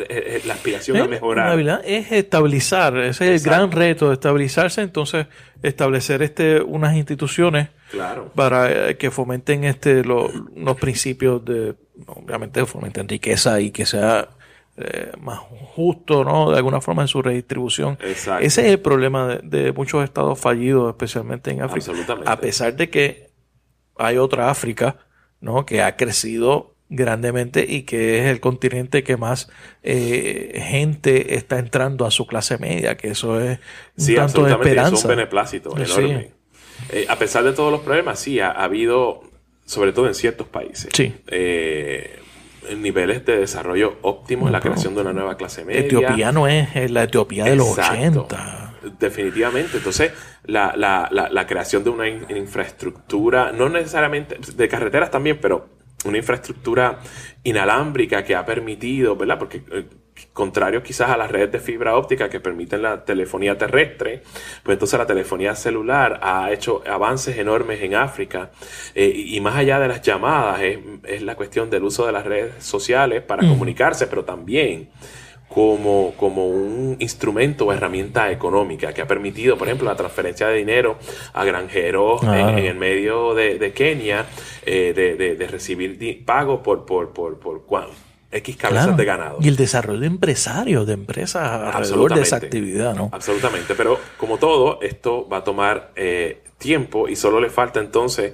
[0.46, 1.82] La aspiración a mejorar.
[1.84, 5.26] es estabilizar, ese es el gran reto, estabilizarse, entonces
[5.62, 8.30] establecer este unas instituciones claro.
[8.34, 10.32] para que fomenten este los
[10.80, 11.74] principios de,
[12.06, 14.28] obviamente fomenten riqueza y que sea
[14.76, 16.50] eh, más justo, ¿no?
[16.50, 17.96] De alguna forma en su redistribución.
[18.02, 21.92] Ese es el problema de, muchos estados fallidos, especialmente en África.
[22.26, 23.30] A pesar de que
[23.96, 24.96] hay otra África,
[25.40, 25.64] ¿no?
[25.64, 29.48] Que ha crecido grandemente y que es el continente que más
[29.82, 33.58] eh, gente está entrando a su clase media, que eso es
[33.96, 34.94] un tanto de esperanza.
[34.94, 36.32] Es un beneplácito enorme.
[36.90, 39.22] Eh, a pesar de todos los problemas, sí, ha, habido,
[39.64, 41.14] sobre todo en ciertos países, sí.
[41.28, 42.18] Eh,
[42.76, 45.82] niveles de desarrollo óptimos, en la creación de una nueva clase media.
[45.82, 48.74] Etiopía no es la Etiopía de los 80.
[48.98, 49.78] Definitivamente.
[49.78, 50.12] Entonces,
[50.44, 55.68] la, la, la, creación de una infraestructura, no necesariamente de carreteras también, pero
[56.04, 57.00] una infraestructura
[57.42, 59.38] inalámbrica que ha permitido, ¿verdad?
[59.38, 59.86] Porque eh,
[60.32, 64.22] contrario quizás a las redes de fibra óptica que permiten la telefonía terrestre,
[64.62, 68.50] pues entonces la telefonía celular ha hecho avances enormes en África
[68.94, 72.64] eh, y más allá de las llamadas es, la cuestión del uso de las redes
[72.64, 74.90] sociales para comunicarse, pero también
[75.54, 80.56] como, como un instrumento o herramienta económica que ha permitido, por ejemplo, la transferencia de
[80.56, 80.98] dinero
[81.32, 84.26] a granjeros en, el medio de, Kenia,
[84.66, 87.62] eh, de, recibir pago por, por, por, por
[88.32, 89.38] X cabezas de ganado.
[89.40, 93.10] Y el desarrollo de empresarios, de empresas alrededor de esa actividad, ¿no?
[93.12, 98.32] Absolutamente, pero como todo, esto va a tomar eh, tiempo y solo le falta entonces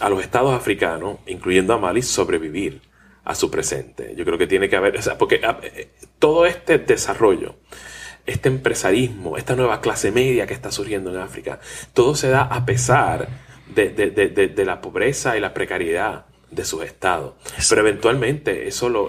[0.00, 2.80] a los estados africanos, incluyendo a Mali, sobrevivir
[3.24, 4.14] a su presente.
[4.16, 7.56] Yo creo que tiene que haber, o sea, porque eh, todo este desarrollo,
[8.26, 11.60] este empresarismo, esta nueva clase media que está surgiendo en África,
[11.92, 13.28] todo se da a pesar
[13.74, 17.34] de, de la pobreza y la precariedad de sus estados.
[17.68, 19.08] Pero eventualmente eso lo,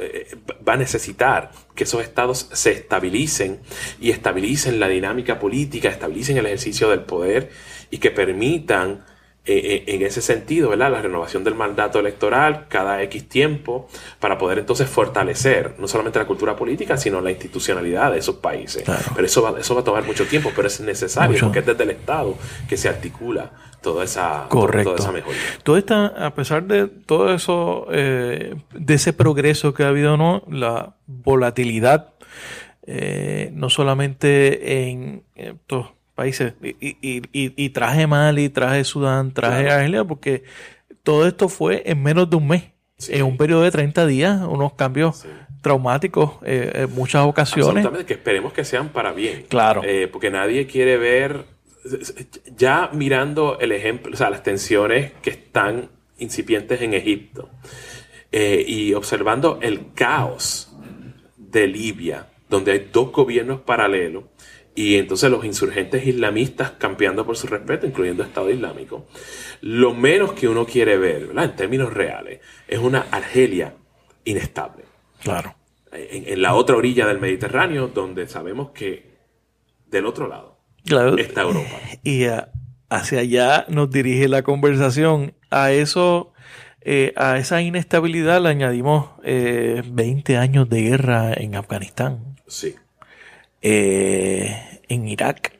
[0.00, 3.60] eh, va a necesitar que esos estados se estabilicen
[4.00, 7.50] y estabilicen la dinámica política, estabilicen el ejercicio del poder
[7.90, 9.04] y que permitan
[9.46, 10.90] eh, eh, en ese sentido, ¿verdad?
[10.90, 16.24] La renovación del mandato electoral cada X tiempo para poder entonces fortalecer no solamente la
[16.24, 18.84] cultura política, sino la institucionalidad de esos países.
[19.14, 21.82] Pero eso va, eso va a tomar mucho tiempo, pero es necesario porque es desde
[21.82, 23.52] el Estado que se articula
[23.82, 24.94] toda esa, Correcto.
[24.94, 25.40] Toda mejoría.
[25.62, 30.42] Todo esta, a pesar de todo eso, eh, de ese progreso que ha habido, ¿no?
[30.48, 32.14] La volatilidad,
[33.52, 36.54] no solamente en estos países.
[36.62, 40.44] Y, y, y, traje Mali, traje Sudán, traje Argelia, porque
[41.02, 42.64] todo esto fue en menos de un mes.
[43.08, 45.26] En un periodo de 30 días, unos cambios
[45.60, 47.68] traumáticos eh, en muchas ocasiones.
[47.68, 49.46] Absolutamente, que esperemos que sean para bien.
[49.48, 49.82] Claro.
[49.84, 51.44] Eh, porque nadie quiere ver,
[52.56, 57.50] ya mirando el ejemplo, o sea, las tensiones que están incipientes en Egipto
[58.30, 60.72] eh, y observando el caos
[61.36, 64.24] de Libia, donde hay dos gobiernos paralelos
[64.74, 69.06] y entonces los insurgentes islamistas campeando por su respeto, incluyendo Estado Islámico.
[69.60, 71.44] Lo menos que uno quiere ver, ¿verdad?
[71.44, 73.74] en términos reales, es una Argelia
[74.24, 74.84] inestable.
[75.22, 75.54] Claro.
[75.92, 79.14] En, la otra orilla del Mediterráneo, donde sabemos que
[79.86, 80.58] del otro lado
[81.18, 81.80] está Europa.
[82.02, 82.24] Y
[82.88, 85.34] hacia allá nos dirige la conversación.
[85.50, 86.32] A eso,
[86.80, 92.36] eh, a esa inestabilidad le añadimos 20 eh, años de guerra en Afganistán.
[92.48, 92.74] Sí.
[93.62, 94.54] Eh,
[94.88, 95.58] en Irak.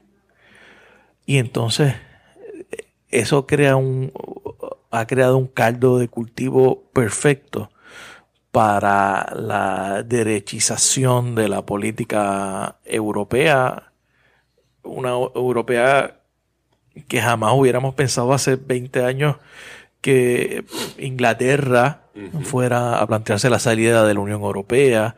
[1.26, 1.94] Y entonces
[3.08, 4.12] eso crea un,
[4.90, 7.70] ha creado un caldo de cultivo perfecto
[8.50, 13.92] para la derechización de la política europea,
[14.84, 16.20] una europea
[17.08, 19.36] que jamás hubiéramos pensado hace 20 años
[20.04, 20.66] que
[20.98, 22.02] Inglaterra
[22.42, 25.16] fuera a plantearse la salida de la Unión Europea,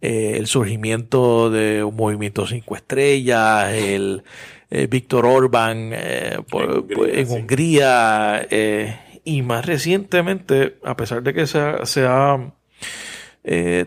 [0.00, 4.22] eh, el surgimiento de un movimiento cinco estrellas, el
[4.70, 8.46] eh, Víctor Orbán eh, en Hungría,
[9.24, 12.52] y más recientemente, a pesar de que se ha,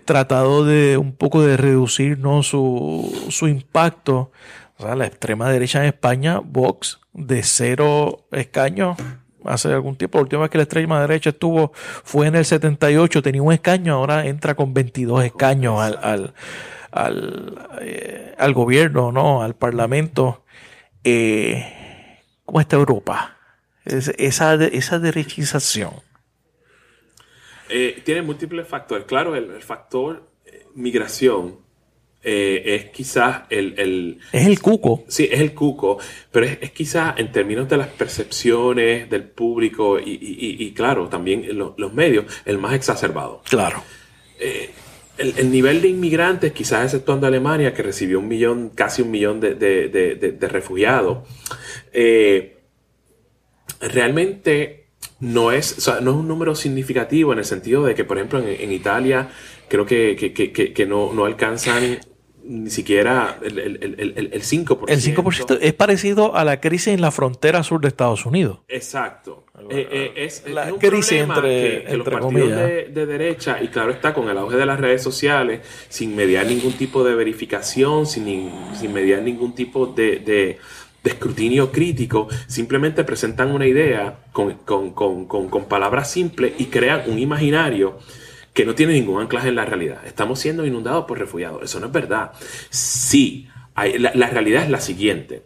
[0.03, 2.43] tratado de un poco de reducir ¿no?
[2.43, 4.33] su, su impacto,
[4.75, 8.97] o sea, la extrema derecha en España, Vox, de cero escaños
[9.45, 10.17] hace algún tiempo.
[10.17, 13.95] La última vez que la extrema derecha estuvo fue en el 78, tenía un escaño,
[13.95, 16.33] ahora entra con 22 escaños al, al,
[16.91, 19.43] al, eh, al gobierno, ¿no?
[19.43, 20.43] Al parlamento.
[21.03, 23.37] Eh, cómo está Europa?
[23.85, 25.91] esa, esa derechización.
[27.69, 29.05] Eh, tiene múltiples factores.
[29.05, 31.60] Claro, el, factor eh, migración
[32.23, 35.03] eh, es quizás el, Es el cuco.
[35.07, 35.97] Sí, es el cuco,
[36.31, 42.25] pero es, quizás en términos de las percepciones del público y, claro, también los medios,
[42.45, 43.41] el más exacerbado.
[43.49, 43.83] Claro.
[45.17, 49.55] el, nivel de inmigrantes, quizás exceptuando Alemania, que recibió un millón, casi un millón de,
[49.55, 51.27] de refugiados,
[53.81, 54.81] realmente
[55.21, 58.71] no es, no es un número significativo en el sentido de que, por ejemplo, en,
[58.71, 59.29] Italia
[59.67, 61.99] creo que, no, alcanzan
[62.43, 64.85] ni siquiera el, el, 5%.
[64.87, 68.59] El 5% es parecido a la crisis en la frontera sur de Estados Unidos.
[68.67, 69.45] Exacto.
[69.69, 74.27] Eh, eh, es, la crisis entre, que, los partidos de, derecha, y claro está, con
[74.29, 79.21] el auge de las redes sociales, sin mediar ningún tipo de verificación, sin, sin mediar
[79.21, 80.57] ningún tipo de
[81.03, 87.97] de escrutinio crítico, simplemente presentan una idea con, palabras simples y crean un imaginario
[88.53, 90.05] que no tiene ningún anclaje en la realidad.
[90.05, 91.63] Estamos siendo inundados por refugiados.
[91.63, 92.31] Eso no es verdad.
[92.69, 95.43] Sí, la, realidad es la siguiente.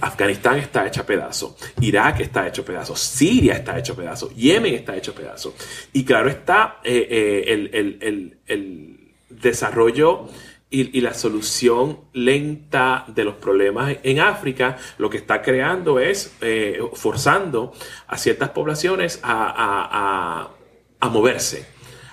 [0.00, 5.12] Afganistán está hecha pedazo, Irak está hecho pedazo, Siria está hecho pedazo, Yemen está hecho
[5.12, 5.56] pedazo.
[5.92, 7.68] Y claro está eh, eh,
[8.00, 8.98] el, el
[9.28, 10.28] desarrollo
[10.70, 16.80] y, la solución lenta de los problemas en África lo que está creando es eh,
[16.94, 17.72] forzando
[18.06, 20.50] a ciertas poblaciones a,
[21.10, 21.66] moverse,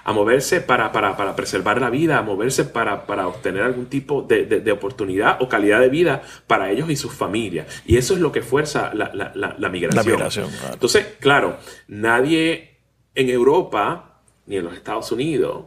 [0.07, 5.41] a moverse para, para, preservar la vida, a moverse para, obtener algún tipo de, oportunidad
[5.41, 7.67] o calidad de vida para ellos y sus familias.
[7.85, 10.49] Y eso es lo que fuerza la, migración.
[10.71, 11.57] Entonces, claro,
[11.89, 12.77] nadie
[13.15, 15.65] en Europa ni en los Estados Unidos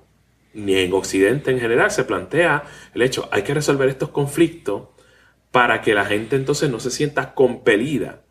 [0.55, 2.65] ni en Occidente en general se plantea
[2.95, 4.85] el hecho, hay que resolver estos conflictos
[5.51, 8.23] para que la gente entonces no se sienta compelida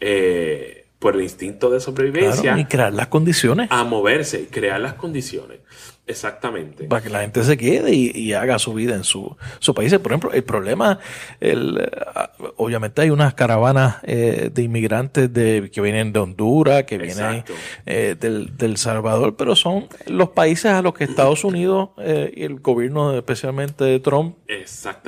[0.00, 2.58] eh, por el instinto de sobrevivencia.
[2.58, 3.68] y crear las condiciones.
[3.70, 5.60] A moverse y crear las condiciones.
[6.06, 6.84] Exactamente.
[6.84, 9.92] Para que la gente se quede y, haga su vida en su, su país.
[9.98, 11.00] Por ejemplo, el problema,
[11.40, 16.98] el, ah, obviamente hay unas caravanas eh, de inmigrantes de, que vienen de Honduras, que
[16.98, 17.44] vienen
[17.86, 22.44] eh, del, del, Salvador, pero son los países a los que Estados Unidos eh, y
[22.44, 24.36] el gobierno, especialmente de Trump,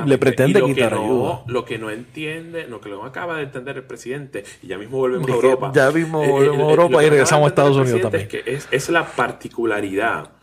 [0.05, 1.42] le pretende quitar ayuda.
[1.46, 4.99] Lo que no entiende, lo que no acaba de entender el presidente, y ya mismo
[4.99, 5.72] volvemos a Europa.
[5.74, 8.24] Ya mismo volvemos a Europa y regresamos a Estados Unidos también.
[8.24, 10.38] Es, que es, es la particularidad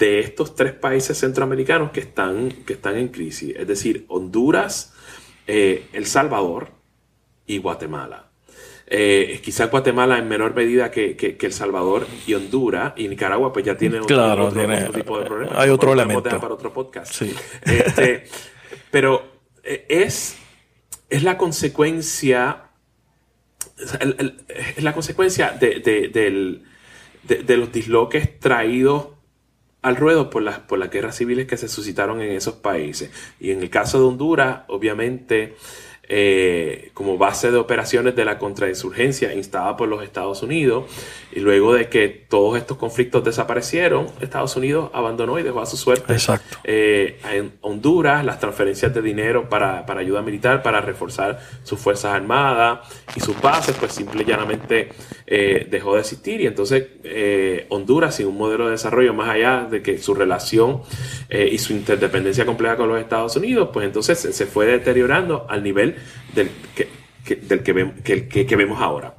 [0.00, 4.94] de estos tres países centroamericanos que están, que están en crisis, es decir, Honduras,
[5.46, 6.70] eh, El Salvador
[7.46, 8.30] y Guatemala.
[8.86, 13.76] Eh, quizás Guatemala en menor medida que, El Salvador y Honduras y Nicaragua pues ya
[13.76, 14.50] tiene otro,
[14.92, 15.58] tipo de problemas.
[15.58, 16.40] Hay otro elemento.
[16.40, 17.22] Para otro podcast.
[17.62, 18.24] Este,
[18.90, 19.22] pero
[19.62, 20.36] eh, es,
[21.08, 22.64] es la consecuencia
[24.76, 25.80] es la consecuencia de,
[27.22, 29.19] de los disloques traídos
[29.82, 33.10] al ruedo por las, por las guerras civiles que se suscitaron en esos países.
[33.38, 35.56] Y en el caso de Honduras, obviamente,
[36.12, 40.86] eh, como base de operaciones de la contrainsurgencia instada por los Estados Unidos.
[41.30, 45.76] Y luego de que todos estos conflictos desaparecieron, Estados Unidos abandonó y dejó a su
[45.76, 46.58] suerte Exacto.
[46.64, 52.80] Eh, en Honduras las transferencias de dinero para, ayuda militar, para reforzar sus fuerzas armadas
[53.14, 54.88] y sus bases, pues simple y llanamente
[55.28, 56.40] eh, dejó de existir.
[56.40, 56.88] Y entonces
[57.68, 60.82] Honduras, sin un modelo de desarrollo más allá de que su relación
[61.30, 65.99] y su interdependencia compleja con los Estados Unidos, pues entonces se fue deteriorando al nivel
[66.34, 66.88] del que,
[67.36, 69.16] del que, vemos ahora.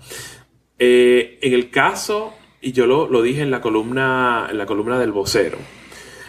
[0.77, 5.11] Eh, en el caso, y yo lo, dije en la columna, en la columna del
[5.11, 5.57] vocero,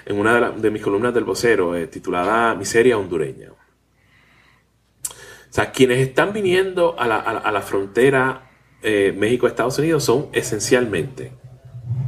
[0.05, 3.51] en una de, mis columnas del vocero, eh, titulada Miseria hondureña.
[3.51, 8.51] O sea, quienes están viniendo a la, frontera
[8.83, 11.33] eh, México-Estados Unidos son esencialmente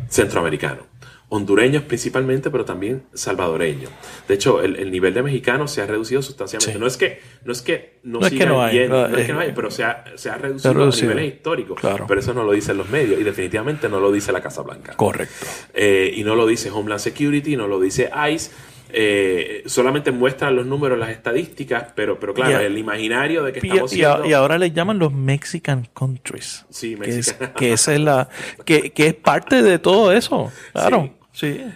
[0.09, 0.93] centroamericanos
[1.35, 3.91] hondureños principalmente, pero también salvadoreños.
[4.28, 6.78] De hecho, el, nivel de mexicanos se ha reducido sustancialmente.
[6.78, 9.41] No es que no es que no, es que no hay, no, es que no
[9.41, 11.80] hay, pero se ha, se ha reducido, a niveles históricos.
[11.82, 14.95] Pero eso no lo dicen los medios y definitivamente no lo dice la Casa Blanca.
[14.95, 15.47] Correcto.
[15.74, 18.51] Eh, y no lo dice Homeland Security, no lo dice ICE.
[18.97, 23.93] Eh, solamente muestran los números, las estadísticas, pero, pero claro, el imaginario de que estamos
[23.93, 26.64] y, y, ahora le llaman los Mexican countries.
[26.70, 28.28] Sí, que es, que es la
[28.64, 30.53] que, que, es parte de todo eso.
[30.72, 31.11] Claro.
[31.12, 31.23] Sí.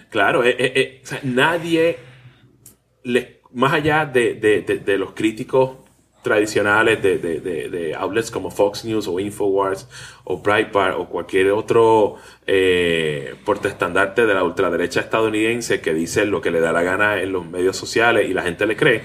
[0.09, 1.97] Claro, eh, eh, nadie,
[3.51, 5.77] más allá de, los críticos
[6.23, 9.87] tradicionales de, outlets como Fox News o Infowars
[10.23, 12.15] o Breitbart o cualquier otro
[12.47, 17.33] eh, portestandarte de la ultraderecha estadounidense que dice lo que le da la gana en
[17.33, 19.03] los medios sociales y la gente le cree,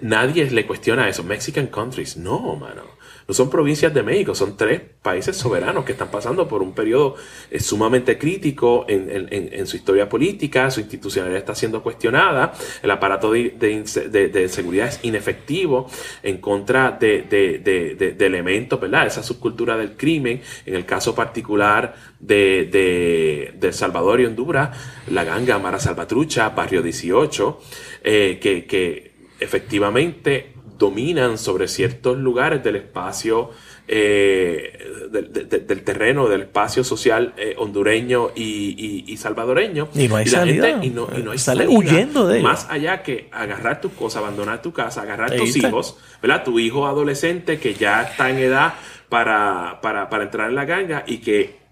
[0.00, 1.22] nadie le cuestiona eso.
[1.22, 3.01] Mexican countries, no, mano.
[3.28, 7.16] No son provincias de México, son tres países soberanos que están pasando por un periodo
[7.50, 12.52] eh, sumamente crítico en, su historia política, su institucionalidad está siendo cuestionada,
[12.82, 15.88] el aparato de, seguridad es inefectivo
[16.22, 19.06] en contra de, elementos, ¿verdad?
[19.06, 24.76] Esa subcultura del crimen, en el caso particular de, El Salvador y Honduras,
[25.08, 27.60] la ganga Mara Salvatrucha, Barrio 18,
[28.04, 30.51] eh, que, que efectivamente
[30.82, 33.50] dominan sobre ciertos lugares del espacio,
[33.86, 39.90] eh, del terreno, del espacio social eh, hondureño y, salvadoreño.
[39.94, 40.80] Y no hay salida.
[40.82, 45.02] y, no, hay sale huyendo de Más allá que agarrar tus cosas, abandonar tu casa,
[45.02, 46.42] agarrar tus hijos, ¿verdad?
[46.42, 48.74] Tu hijo adolescente que ya está en edad
[49.08, 51.62] para, para, para entrar en la ganga y que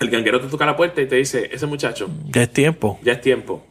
[0.00, 2.10] el ganguero te toca la puerta y te dice, ese muchacho.
[2.30, 3.00] Ya es tiempo.
[3.02, 3.67] Ya es tiempo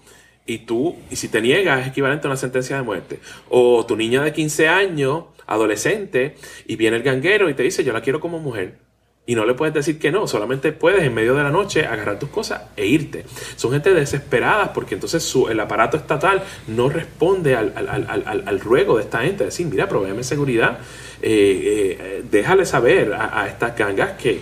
[0.48, 3.20] y tú, y si te niegas, es equivalente a una sentencia de muerte.
[3.50, 6.36] O tu niña de 15 años, adolescente,
[6.66, 8.87] y viene el ganguero y te dice, yo la quiero como mujer.
[9.30, 12.18] Y no le puedes decir que no, solamente puedes en medio de la noche agarrar
[12.18, 13.26] tus cosas e irte.
[13.58, 19.04] Son gente desesperada porque entonces su, el aparato estatal no responde al, al, ruego de
[19.04, 19.44] esta gente.
[19.44, 20.80] Decir, mira, proveeme seguridad,
[21.22, 24.40] eh, eh, déjale saber a, estas gangas que,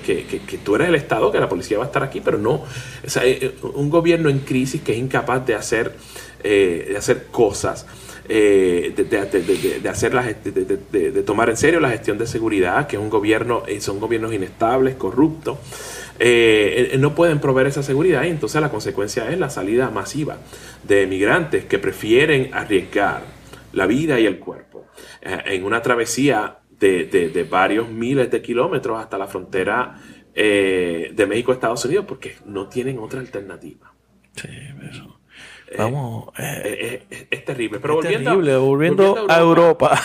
[0.63, 2.63] tú eres el Estado, que la policía va a estar aquí, pero no.
[3.23, 5.95] Eh, un gobierno en crisis que es incapaz de hacer,
[6.43, 7.87] de hacer cosas.
[8.27, 13.81] Eh, de, de, tomar en serio la gestión de seguridad, que es un gobierno, eh,
[13.81, 15.59] son gobiernos inestables, corruptos.
[16.17, 20.37] Eh, no pueden proveer esa seguridad y entonces la consecuencia es la salida masiva
[20.83, 23.23] de migrantes que prefieren arriesgar
[23.73, 24.85] la vida y el cuerpo
[25.21, 29.99] en una travesía de, varios miles de kilómetros hasta la frontera
[30.33, 33.91] de México-Estados Unidos porque no tienen otra alternativa.
[34.35, 34.47] Sí,
[34.89, 35.19] eso.
[35.67, 36.29] Eh, Vamos.
[36.37, 37.79] Eh, eh, es, terrible.
[37.79, 39.99] Pero volviendo, a Europa.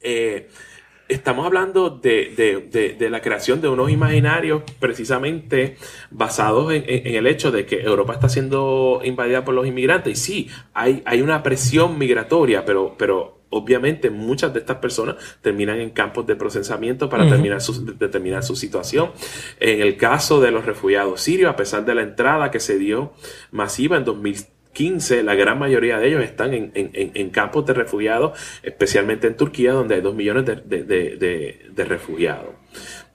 [1.08, 5.76] estamos hablando de, la creación de unos imaginarios precisamente
[6.10, 10.12] basados en, el hecho de que Europa está siendo invadida por los inmigrantes.
[10.12, 15.80] Y sí, hay, hay una presión migratoria, pero, pero obviamente muchas de estas personas terminan
[15.80, 19.12] en campos de procesamiento para terminar su, determinar su situación.
[19.60, 23.12] En el caso de los refugiados sirios, a pesar de la entrada que se dio
[23.50, 29.26] masiva en 2000 15, la gran mayoría de ellos están en, campos de refugiados, especialmente
[29.26, 32.54] en Turquía, donde hay dos millones de, refugiados,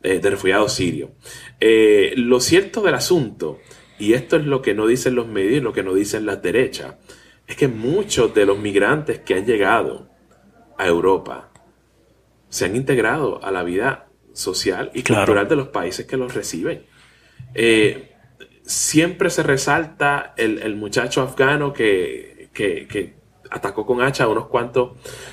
[0.04, 1.10] eh, de refugiados sirios.
[1.60, 3.60] Eh, lo cierto del asunto,
[3.98, 6.96] y esto es lo que no dicen los medios, lo que no dicen las derechas,
[7.48, 10.10] es que muchos de los migrantes que han llegado
[10.78, 11.50] a Europa
[12.50, 16.86] se han integrado a la vida social y cultural de los países que los reciben.
[17.54, 18.16] Eh,
[18.64, 22.50] siempre se resalta el, muchacho afgano que,
[23.52, 24.92] atacó con hacha a unos cuantos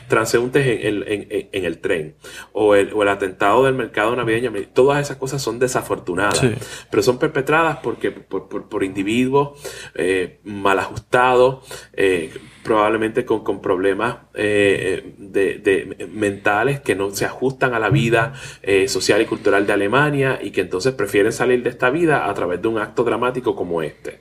[0.08, 2.16] transeúntes en, el tren,
[2.52, 4.52] o el, atentado del mercado navideño.
[4.72, 6.42] Todas esas cosas son desafortunadas,
[6.90, 9.60] pero son perpetradas porque, por, individuos
[9.94, 12.32] eh, mal ajustados, eh,
[12.64, 19.20] probablemente con, problemas eh, de, mentales que no se ajustan a la vida eh, social
[19.22, 22.68] y cultural de Alemania y que entonces prefieren salir de esta vida a través de
[22.68, 24.18] un acto dramático como este,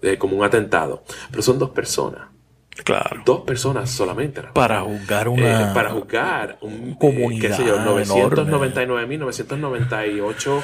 [0.00, 1.04] eh, como un atentado.
[1.30, 2.31] Pero son dos personas.
[2.84, 3.22] Claro.
[3.24, 4.42] Dos personas solamente.
[4.54, 5.72] Para juzgar una.
[5.74, 6.94] para juzgar un.
[6.94, 7.50] Comunidad.
[7.50, 10.62] qué sé yo, 999.998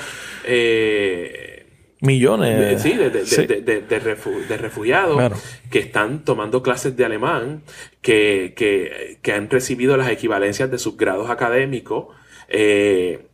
[2.01, 5.33] millones sí, de, de, refugiados
[5.71, 7.63] que están tomando clases de alemán,
[8.01, 12.07] que, han recibido las equivalencias de sus grados académicos
[12.49, 13.27] eh,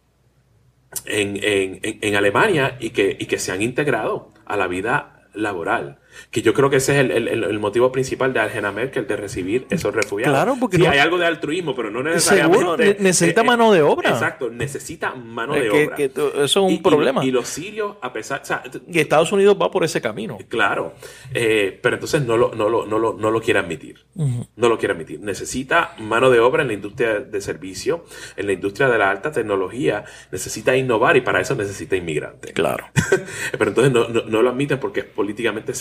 [1.05, 5.99] en, Alemania y que, y que se han integrado a la vida laboral.
[6.31, 9.95] Que yo creo que ese es el, motivo principal de Angela Merkel de recibir esos
[9.95, 10.35] refugiados.
[10.35, 12.59] Claro, porque sí, hay algo de altruismo, pero no necesariamente.
[12.59, 14.11] Seguro, necesita eh, mano de obra.
[14.11, 15.97] Exacto, necesita mano de obra.
[15.97, 17.25] eso es un problema.
[17.25, 18.43] Y, los sirios, a pesar.
[18.89, 20.39] y Estados Unidos va por ese camino.
[20.49, 20.95] Claro,
[21.33, 24.05] eh, pero entonces no lo, no lo, no lo, no lo quiere admitir.
[24.15, 25.21] No lo quiere admitir.
[25.21, 28.05] Necesita mano de obra en la industria de servicio,
[28.37, 30.05] en la industria de la alta tecnología.
[30.31, 32.53] Necesita innovar y para eso necesita inmigrantes.
[32.53, 32.87] Claro.
[33.59, 35.75] pero entonces no, no lo admiten porque es políticamente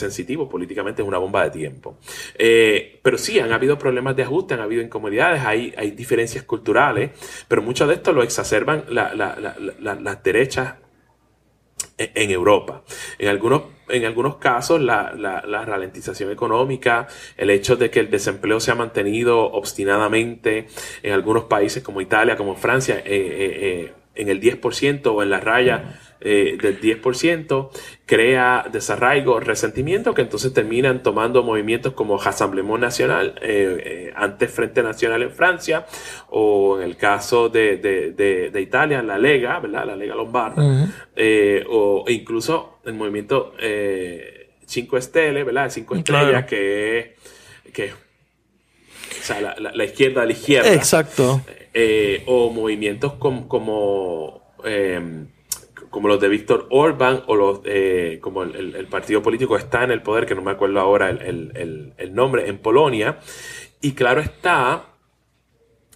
[0.49, 1.97] políticamente es una bomba de tiempo.
[2.35, 7.11] Eh, pero sí, han habido problemas de ajuste, han habido incomodidades, hay, hay diferencias culturales,
[7.47, 10.75] pero mucho de esto lo exacerban las derechas
[11.97, 12.83] en Europa.
[13.19, 15.11] En algunos, en algunos casos, la,
[15.65, 17.07] ralentización económica,
[17.37, 20.67] el hecho de que el desempleo se ha mantenido obstinadamente
[21.01, 25.39] en algunos países como Italia, como Francia, eh, eh, en el 10% o en la
[25.39, 27.69] raya eh, del 10%,
[28.05, 34.81] crea desarraigo, resentimiento, que entonces terminan tomando movimientos como Rassemblement Nacional, eh, eh, antes Frente
[34.83, 35.85] Nacional en Francia,
[36.29, 39.85] o en el caso de, de, Italia, la Lega, ¿verdad?
[39.85, 40.63] La Lega Lombarda,
[41.67, 43.53] o incluso el movimiento
[44.65, 45.69] 5 Stelle, ¿verdad?
[45.69, 47.07] 5 estrellas, que es...
[47.73, 50.73] Que, o sea, la, izquierda a la izquierda.
[50.73, 51.41] Exacto.
[52.27, 54.41] o movimientos como, como
[55.93, 60.01] como los de Víctor Orban o los eh, como el, partido político está en el
[60.01, 63.19] poder, que no me acuerdo ahora el, nombre, en Polonia.
[63.79, 64.87] Y claro está,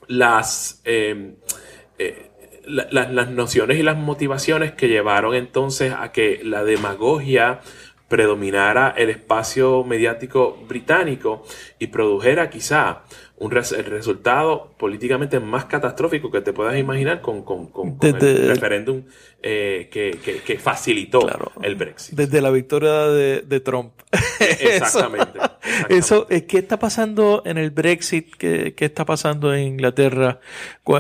[0.08, 1.38] las, em,
[1.98, 2.30] eh,
[2.68, 7.62] las nociones y las motivaciones que llevaron entonces a que la demagogia
[8.08, 11.44] predominara el espacio mediático británico
[11.80, 13.02] y produjera quizá
[13.40, 17.46] un el resultado políticamente más catastrófico que te puedas imaginar con,
[18.02, 19.04] el referéndum
[19.44, 21.20] eh, que, facilitó
[21.62, 22.16] el Brexit.
[22.16, 23.94] Desde la victoria de, Trump.
[24.40, 25.40] Exactamente.
[25.90, 28.36] Eso, eh, ¿qué está pasando en el Brexit?
[28.36, 30.40] ¿Qué, está pasando en Inglaterra?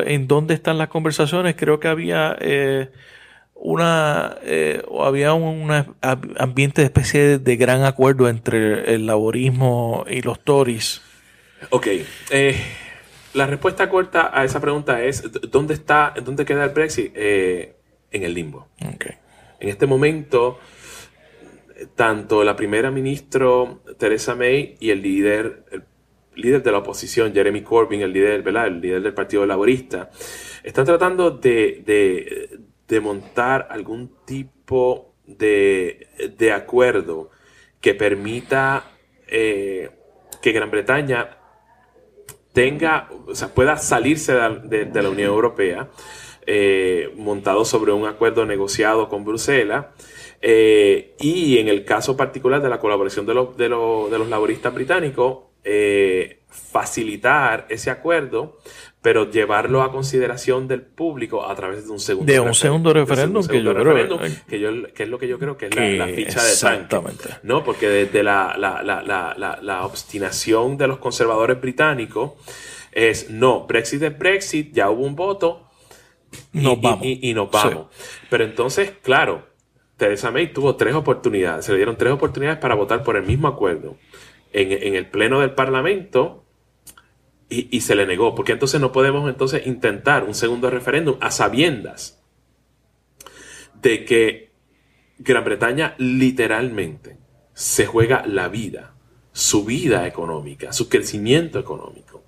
[0.05, 1.55] ¿En dónde están las conversaciones?
[1.57, 2.38] Creo que había...
[2.39, 2.89] Eh,
[3.59, 5.71] una eh, había un
[6.38, 11.01] ambiente de especie de gran acuerdo entre el laborismo y los Tories.
[11.70, 11.88] Ok.
[12.32, 12.55] Eh,
[13.34, 17.12] la respuesta corta a esa pregunta es ¿dónde está, dónde queda el Brexit?
[17.16, 17.76] Eh,
[18.12, 18.68] en el limbo.
[18.95, 19.16] Okay.
[19.60, 20.60] En este momento,
[21.95, 23.47] tanto la primera ministra
[23.97, 25.84] Theresa May y el líder, el
[26.36, 28.68] líder de la oposición, Jeremy Corbyn, el líder, ¿verdad?
[28.68, 30.10] el líder del Partido Laborista,
[30.64, 32.49] están tratando de,
[32.88, 37.30] de montar algún tipo de, de acuerdo
[37.82, 38.91] que permita
[39.28, 39.89] eh,
[40.41, 41.36] que Gran Bretaña
[42.58, 45.89] tenga, o sea, pueda salirse de, la Unión Europea,
[46.47, 49.86] eh, montado sobre un acuerdo negociado con Bruselas.
[50.41, 55.43] Eh, y en el caso particular de la colaboración de, los, de, los laboristas británicos,
[56.49, 58.58] facilitar ese acuerdo
[59.02, 63.45] pero llevarlo a consideración del público a través de un segundo de un segundo referéndum
[63.45, 64.20] que yo creo
[64.93, 67.30] que, es lo que yo creo que es la, ficha de exactamente.
[67.43, 72.32] no porque desde la, la, obstinación de los conservadores británicos
[72.91, 75.70] es no Brexit es Brexit ya hubo un voto
[76.54, 77.88] y nos vamos, y, nos vamos.
[78.30, 79.48] pero entonces claro
[79.95, 83.48] Theresa May tuvo tres oportunidades se le dieron tres oportunidades para votar por el mismo
[83.48, 83.95] acuerdo.
[84.54, 86.47] En, en el pleno del parlamento
[87.50, 92.22] y, se le negó, porque entonces no podemos entonces intentar un segundo referéndum a sabiendas
[93.82, 94.52] de que
[95.18, 97.18] Gran Bretaña literalmente
[97.54, 98.95] se juega la vida,
[99.32, 102.24] su vida económica, su crecimiento económico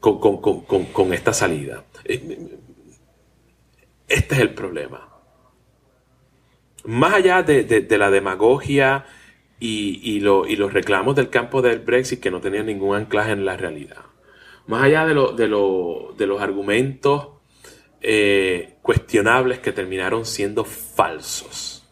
[0.00, 1.84] con, esta salida.
[2.04, 2.58] Eh,
[4.08, 5.08] este es el problema.
[6.84, 9.06] Más allá de, la demagogia
[9.58, 13.56] y, y los reclamos del campo del Brexit que no tenían ningún anclaje en la
[13.56, 14.07] realidad
[14.68, 17.28] más allá de, de, los argumentos
[18.02, 21.88] eh, cuestionables que terminaron siendo falsos.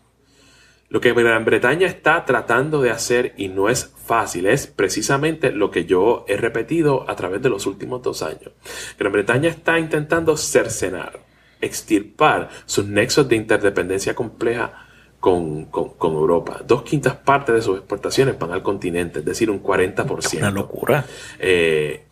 [0.90, 5.70] Lo que Gran Bretaña está tratando de hacer, y no es fácil, es precisamente lo
[5.70, 8.52] que yo he repetido a través de los últimos dos años.
[8.98, 11.20] Gran Bretaña está intentando cercenar,
[11.62, 14.86] extirpar sus nexos de interdependencia compleja
[15.18, 15.68] con,
[16.00, 16.62] Europa.
[16.64, 20.38] Dos quintas partes de sus exportaciones van al continente, es decir, un 40%.
[20.38, 21.04] Una locura.
[21.38, 22.04] Eh,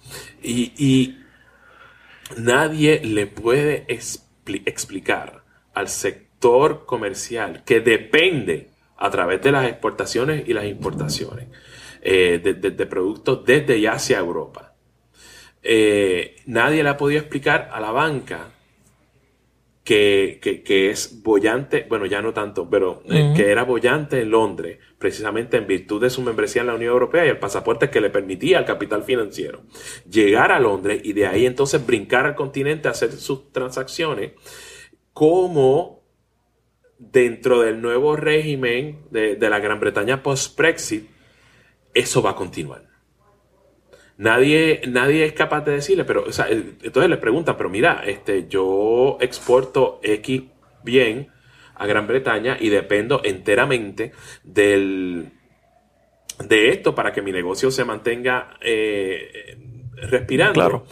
[0.45, 1.19] y,
[2.37, 10.53] nadie le puede explicar al sector comercial que depende a través de las exportaciones y
[10.53, 11.49] las importaciones
[12.01, 14.75] eh, de, productos desde y hacia Europa.
[15.63, 18.51] Eh, nadie le ha podido explicar a la banca
[19.85, 25.59] que, es bollante, bueno, ya no tanto, pero eh, que era bollante en Londres, precisamente
[25.59, 28.57] en virtud de su membresía en la Unión Europea y el pasaporte que le permitía
[28.57, 29.65] al capital financiero
[30.09, 34.33] llegar a Londres y de ahí entonces brincar al continente a hacer sus transacciones,
[35.13, 36.03] como
[36.99, 41.07] dentro del nuevo régimen de, la Gran Bretaña post-Brexit,
[41.93, 42.89] eso va a continuar.
[44.17, 50.01] Nadie, nadie es capaz de decirle, pero, entonces le preguntan, pero mira, este, yo exporto
[50.03, 50.45] X
[50.83, 51.29] bien
[51.75, 54.13] a Gran Bretaña y dependo enteramente
[54.43, 55.33] del,
[56.39, 59.59] de esto para que mi negocio se mantenga eh,
[59.97, 60.55] respirando.
[60.55, 60.87] Claro.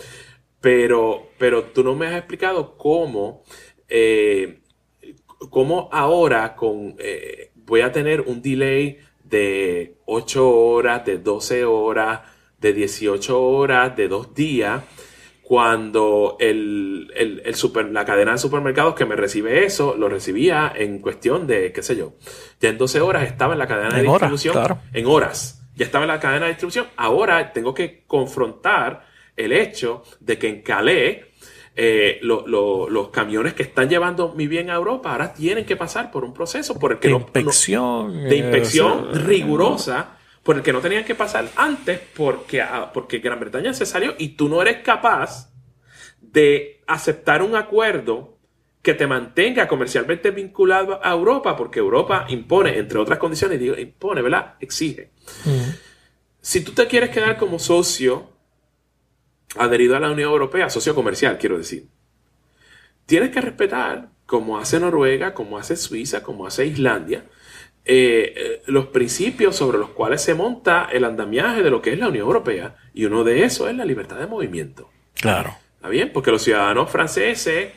[0.60, 3.42] Pero, pero tú no me has explicado cómo,
[3.88, 4.60] eh,
[5.50, 12.20] cómo ahora con, eh, voy a tener un delay de 8 horas, de 12 horas,
[12.60, 14.84] de 18 horas, de dos días,
[15.52, 20.98] cuando el, el, super, la cadena de supermercados que me recibe eso, lo recibía en
[21.00, 22.14] cuestión de, qué sé yo,
[22.58, 24.78] ya en 12 horas estaba en la cadena de distribución.
[24.94, 25.62] En horas.
[25.76, 26.86] Ya estaba en la cadena de distribución.
[26.96, 29.04] Ahora tengo que confrontar
[29.36, 31.18] el hecho de que en Calais
[31.76, 36.24] eh, los camiones que están llevando mi bien a Europa ahora tienen que pasar por
[36.24, 40.80] un proceso por el que de inspección, de inspección eh, rigurosa por el que no
[40.80, 44.78] tenían que pasar antes porque, ah, porque Gran Bretaña se salió y tú no eres
[44.78, 45.52] capaz
[46.20, 48.38] de aceptar un acuerdo
[48.82, 54.22] que te mantenga comercialmente vinculado a Europa, porque Europa impone, entre otras condiciones, digo, impone,
[54.22, 54.54] ¿verdad?
[54.58, 55.10] Exige.
[55.44, 55.70] Mm.
[56.40, 58.32] Si tú te quieres quedar como socio
[59.56, 61.86] adherido a la Unión Europea, socio comercial, quiero decir.
[63.06, 67.26] Tienes que respetar, como hace Noruega, como hace Suiza, como hace Islandia,
[67.84, 71.98] eh, eh, los principios sobre los cuales se monta el andamiaje de lo que es
[71.98, 72.76] la Unión Europea.
[72.94, 74.90] Y uno de esos es la libertad de movimiento.
[75.14, 75.56] Claro.
[75.76, 76.10] ¿Está bien?
[76.12, 77.70] Porque los ciudadanos franceses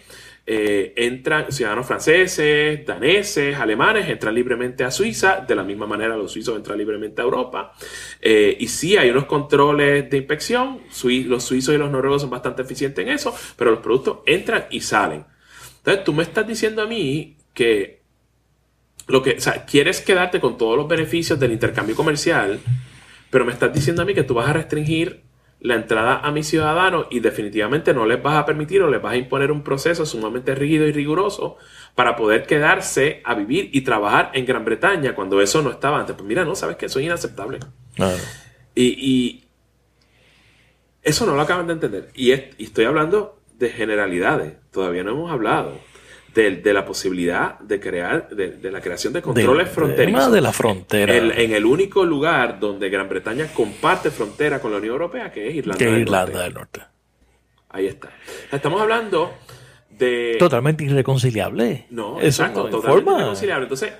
[0.47, 6.31] eh, entran, ciudadanos franceses, daneses, alemanes, entran libremente a Suiza, de la misma manera los
[6.31, 7.73] suizos entran libremente a Europa.
[8.21, 10.81] Eh, y sí, hay unos controles de inspección,
[11.25, 14.81] los suizos y los noruegos son bastante eficientes en eso, pero los productos entran y
[14.81, 15.25] salen.
[15.77, 18.04] Entonces, tú me estás diciendo a mí que
[19.07, 22.59] lo que, o sea, quieres quedarte con todos los beneficios del intercambio comercial,
[23.29, 25.23] pero me estás diciendo a mí que tú vas a restringir
[25.59, 29.13] la entrada a mis ciudadanos y definitivamente no les vas a permitir o les vas
[29.13, 31.57] a imponer un proceso sumamente rígido y riguroso
[31.95, 36.15] para poder quedarse a vivir y trabajar en Gran Bretaña cuando eso no estaba antes.
[36.15, 37.59] Pues mira, no, sabes que eso es inaceptable.
[38.75, 39.41] Y,
[41.01, 42.09] eso no lo acaban de entender.
[42.15, 44.53] Y, y estoy hablando de generalidades.
[44.71, 45.79] Todavía no hemos hablado
[46.35, 50.31] de, la posibilidad de crear, de, la creación de controles fronterizos.
[50.33, 51.15] de la frontera.
[51.15, 55.55] en el único lugar donde Gran Bretaña comparte frontera con la Unión Europea, que es
[55.55, 56.43] Irlanda, del, Irlanda norte.
[56.43, 56.81] del Norte.
[57.69, 58.09] Ahí está.
[58.51, 59.33] Estamos hablando
[59.89, 60.35] de...
[60.37, 61.85] Totalmente irreconciliable.
[61.89, 63.63] No, exacto, totalmente irreconciliable.
[63.63, 63.93] Entonces,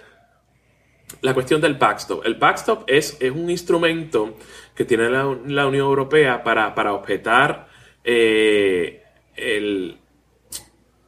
[1.22, 2.26] la cuestión del backstop.
[2.26, 4.38] El backstop es, es un instrumento
[4.76, 7.70] que tiene la, Unión Europea para, para objetar
[8.04, 9.04] eh,
[9.38, 9.98] el,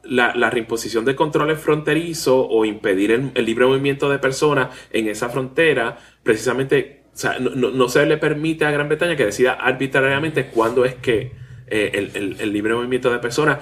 [0.07, 5.97] la, reimposición de controles fronterizos o impedir el, libre movimiento de personas en esa frontera,
[6.23, 7.03] precisamente,
[7.39, 11.31] no, se le permite a Gran Bretaña que decida arbitrariamente cuándo es que
[11.67, 13.59] eh, el, libre movimiento de personas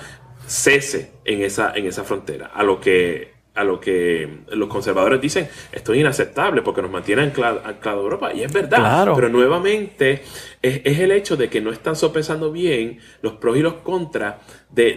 [0.47, 2.47] cese en esa, en esa frontera.
[2.53, 7.21] A lo que a lo que los conservadores dicen, esto es inaceptable porque nos mantiene
[7.23, 8.33] anclado, a Europa.
[8.33, 10.23] Y es verdad, pero nuevamente
[10.61, 14.35] es, el hecho de que no están sopesando bien los pros y los contras
[14.69, 14.95] de,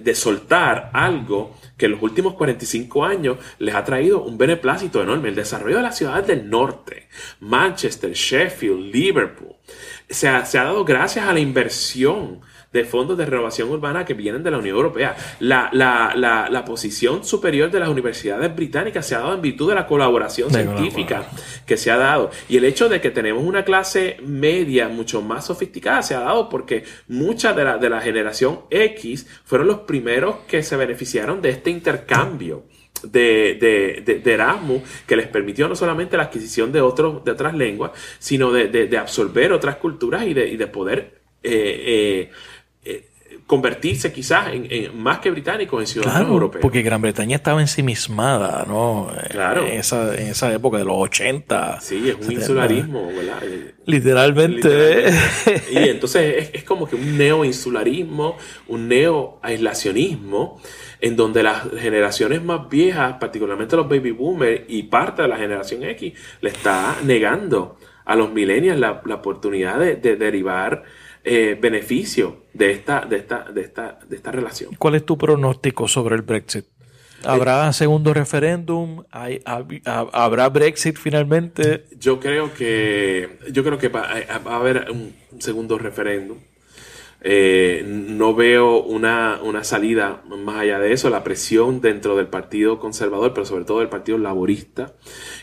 [0.00, 5.30] de, soltar algo que en los últimos 45 años les ha traído un beneplácito enorme.
[5.30, 7.08] El desarrollo de las ciudades del norte,
[7.40, 9.56] Manchester, Sheffield, Liverpool,
[10.08, 12.40] se ha, se ha dado gracias a la inversión
[12.72, 15.16] de fondos de renovación urbana que vienen de la Unión Europea.
[15.40, 19.70] La, la, la, la posición superior de las universidades británicas se ha dado en virtud
[19.70, 21.28] de la colaboración científica
[21.66, 22.30] que se ha dado.
[22.48, 26.48] Y el hecho de que tenemos una clase media mucho más sofisticada se ha dado
[26.48, 31.50] porque mucha de la, de la generación X fueron los primeros que se beneficiaron de
[31.50, 32.64] este intercambio.
[33.02, 37.54] De, de, de, Erasmus que les permitió no solamente la adquisición de, otros, de otras
[37.54, 42.30] lenguas, sino de, absorber otras culturas y de, y de poder eh, eh,
[43.50, 46.62] convertirse quizás en, más que británicos en ciudadanos europeos.
[46.62, 49.10] Porque Gran Bretaña estaba ensimismada, ¿no?
[49.28, 49.66] Claro.
[49.66, 51.80] En esa, en esa época de los 80.
[51.80, 53.42] Sí, es un insularismo, ¿verdad?
[53.86, 55.12] Literalmente.
[55.72, 58.36] Y entonces es, como que un neo-insularismo,
[58.68, 60.62] un neo-aislacionismo,
[61.00, 65.82] en donde las generaciones más viejas, particularmente los baby boomers y parte de la generación
[65.82, 70.84] X, le está negando a los millennials la, oportunidad de derivar
[71.24, 74.74] eh, beneficio de esta, de, esta, de, esta, de esta relación.
[74.78, 76.66] ¿Cuál es tu pronóstico sobre el Brexit?
[77.24, 79.04] ¿Habrá eh, segundo referéndum?
[79.10, 81.84] ¿Habrá Brexit finalmente?
[81.98, 86.38] Yo creo que, yo creo que va, a haber un segundo referéndum.
[87.22, 91.10] Eh, no veo una, una, salida más allá de eso.
[91.10, 94.94] La presión dentro del Partido Conservador, pero sobre todo del Partido Laborista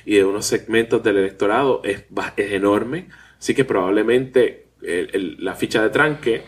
[0.04, 2.06] y de unos segmentos del electorado es,
[2.36, 3.10] es enorme.
[3.38, 6.44] Así que probablemente la ficha de tranque,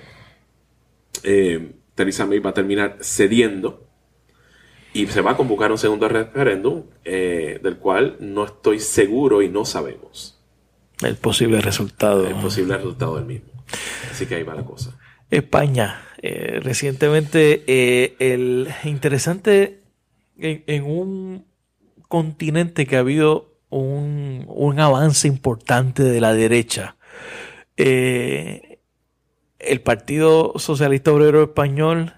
[1.24, 3.90] eh, Theresa May va a terminar cediendo
[4.94, 9.50] y se va a convocar un segundo referéndum eh, del cual no estoy seguro y
[9.50, 10.40] no sabemos.
[11.02, 12.28] El posible resultado.
[12.28, 13.50] El posible resultado del mismo.
[14.12, 14.98] Así que ahí va la cosa.
[15.30, 16.02] España.
[16.22, 19.84] Eh, recientemente, eh, el interesante
[20.38, 21.46] en, un
[22.08, 26.98] continente que ha habido un, un avance importante de la derecha
[27.82, 28.80] eh,
[29.58, 32.14] el Partido Socialista Obrero Español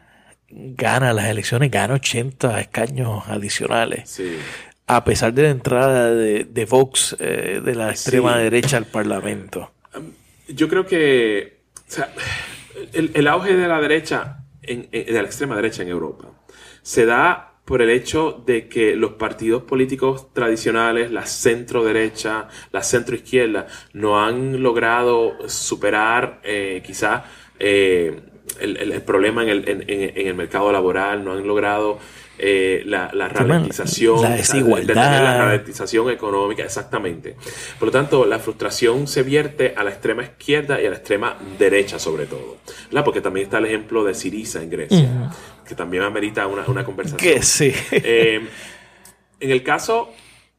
[0.50, 4.20] gana las elecciones, gana 80 escaños adicionales.
[4.88, 9.72] A pesar de la entrada de, Vox, eh, de la extrema derecha al Parlamento.
[10.48, 11.62] Yo creo que
[12.94, 16.26] el, auge de la derecha, de la extrema derecha en Europa,
[16.82, 22.84] se da por el hecho de que los partidos políticos tradicionales, la centro derecha, la
[22.84, 27.24] centro izquierda, no han logrado superar eh, quizás
[27.60, 28.20] eh,
[28.60, 29.50] el, problema en
[29.88, 31.98] el, mercado laboral, no han logrado
[32.38, 34.96] eh, la, la ralentización, la desigualdad.
[34.96, 37.36] La, ralentización económica, exactamente.
[37.80, 41.38] Por lo tanto, la frustración se vierte a la extrema izquierda y a la extrema
[41.58, 42.58] derecha, sobre todo.
[43.06, 45.32] Porque también está el ejemplo de Siriza en Grecia,
[45.72, 47.18] que también amerita una, una conversación.
[47.18, 47.74] Que sí.
[47.92, 48.46] Eh,
[49.40, 50.14] en el caso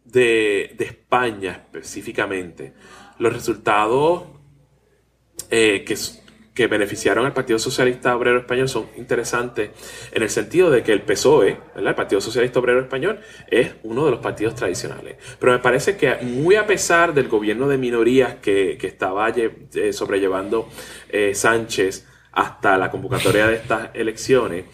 [0.06, 2.72] de, de España específicamente,
[3.18, 4.24] los resultados
[5.50, 5.96] eh, que
[6.54, 9.70] que beneficiaron al Partido Socialista Obrero Español son interesantes
[10.12, 14.10] en el sentido de que el PSOE, el Partido Socialista Obrero Español, es uno de
[14.10, 15.16] los partidos tradicionales.
[15.38, 20.68] Pero me parece que muy a pesar del gobierno de minorías que, estaba eh, sobrellevando
[21.08, 24.64] eh, Sánchez hasta la convocatoria de estas elecciones,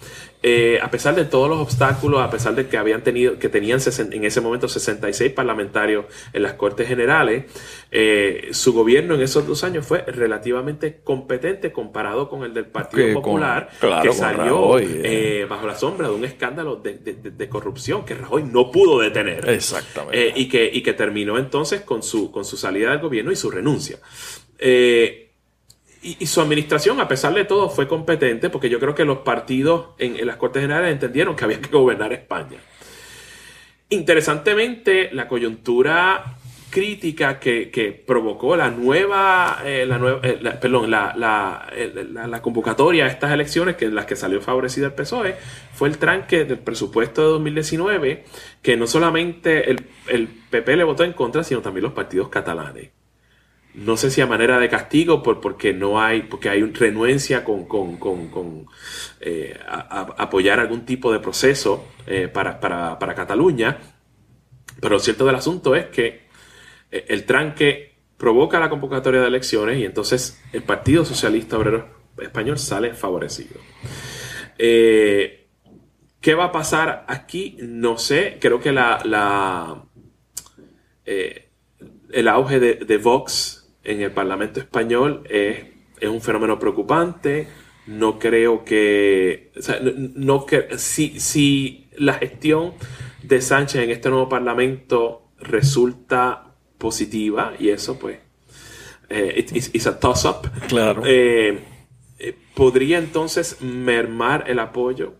[0.40, 3.80] eh, a pesar de todos los obstáculos, a pesar de que habían tenido, que tenían
[4.12, 7.46] en ese momento 66 parlamentarios en las Cortes Generales,
[7.90, 13.14] eh, su gobierno en esos dos años fue relativamente competente comparado con el del Partido
[13.14, 13.68] Popular,
[14.02, 15.44] que salió eh.
[15.48, 19.48] bajo la sombra de un escándalo de, corrupción que Rajoy no pudo detener.
[19.48, 20.34] Exactamente.
[20.36, 23.50] y, que, y que terminó entonces con su, con su salida del gobierno y su
[23.50, 23.98] renuncia
[26.02, 29.88] y, su administración, a pesar de todo, fue competente porque yo creo que los partidos
[29.98, 32.58] en, las Cortes Generales entendieron que había que gobernar España.
[33.90, 36.36] Interesantemente, la coyuntura
[36.70, 43.32] crítica que, provocó la nueva, eh, la nueva eh, perdón, la, la, convocatoria a estas
[43.32, 45.36] elecciones, que en las que salió favorecida el PSOE,
[45.72, 48.24] fue el tranque del presupuesto de 2019,
[48.62, 52.90] que no solamente el, el PP le votó en contra, sino también los partidos catalanes
[53.74, 57.66] no sé si a manera de castigo, por, porque no hay, porque hay renuencia con,
[57.66, 58.66] con,
[59.20, 62.58] eh, apoyar algún tipo de proceso eh, para,
[63.14, 63.78] Cataluña.
[64.80, 66.28] Pero lo cierto del asunto es que
[66.90, 71.88] eh, el tranque provoca la convocatoria de elecciones y entonces el Partido Socialista Obrero
[72.20, 73.60] Español sale favorecido.
[74.56, 77.56] ¿Qué va a pasar aquí?
[77.60, 78.38] No sé.
[78.40, 79.84] Creo que la, la
[81.04, 83.57] el auge de Vox
[83.88, 85.64] en el Parlamento español es,
[85.98, 87.48] es un fenómeno preocupante.
[87.86, 89.50] No creo que,
[90.14, 92.74] no, que si, si la gestión
[93.22, 98.18] de Sánchez en este nuevo Parlamento resulta positiva, y eso pues,
[99.08, 101.02] eh, it's, a toss-up, claro.
[101.06, 101.58] Eh,
[102.18, 105.14] eh, podría entonces mermar el apoyo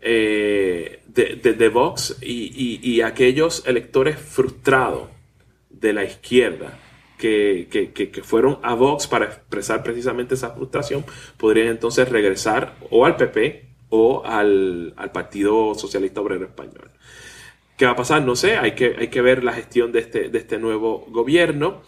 [0.00, 5.08] de, de, Vox y, y, aquellos electores frustrados
[5.70, 6.78] de la izquierda
[7.18, 11.04] que, fueron a Vox para expresar precisamente esa frustración,
[11.36, 16.90] podrían entonces regresar o al PP o al, Partido Socialista Obrero Español.
[17.76, 18.22] ¿Qué va a pasar?
[18.22, 21.82] No sé, hay que, hay que ver la gestión de este, de este nuevo gobierno.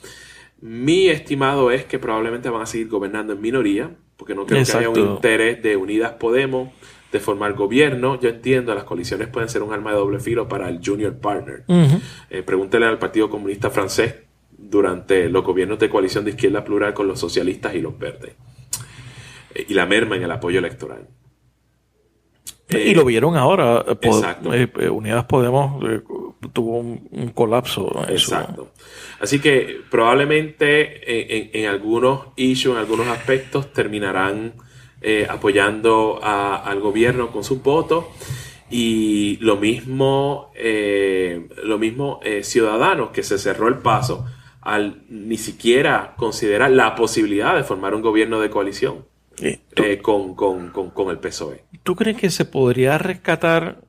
[0.61, 4.73] Mi estimado es que probablemente van a seguir gobernando en minoría, porque no creo que
[4.73, 6.71] haya un interés de Unidas Podemos
[7.13, 8.19] de formar gobierno.
[8.21, 11.65] Yo entiendo, las coaliciones pueden ser un arma de doble filo para el junior partner.
[12.31, 14.26] Eh, pregúntele al Partido Comunista Francés
[14.59, 18.35] durante los gobiernos de coalición de izquierda plural con los socialistas y los verdes.
[19.55, 21.09] Eh, y la merma en el apoyo electoral.
[22.69, 23.85] y lo vieron ahora.
[23.87, 24.53] Eh, exacto.
[24.53, 25.83] Eh, Unidas Podemos
[26.53, 28.05] tuvo un, colapso.
[28.09, 28.71] Exacto.
[29.21, 34.55] Así que probablemente en, algunos issues, en algunos aspectos, terminarán
[35.29, 38.07] apoyando al gobierno con sus votos.
[38.69, 40.51] Y lo mismo,
[41.63, 44.27] lo mismo Ciudadanos, que se cerró el paso
[44.67, 49.05] al ni siquiera considerar la posibilidad de formar un gobierno de coalición
[49.41, 49.61] eh,
[50.03, 51.65] con, el PSOE.
[51.85, 53.85] ¿Tú crees que se podría rescatar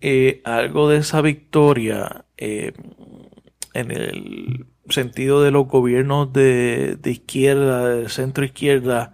[0.00, 2.72] eh, algo de esa victoria eh,
[3.74, 9.12] en el sentido de los gobiernos de, izquierda, de centro izquierda,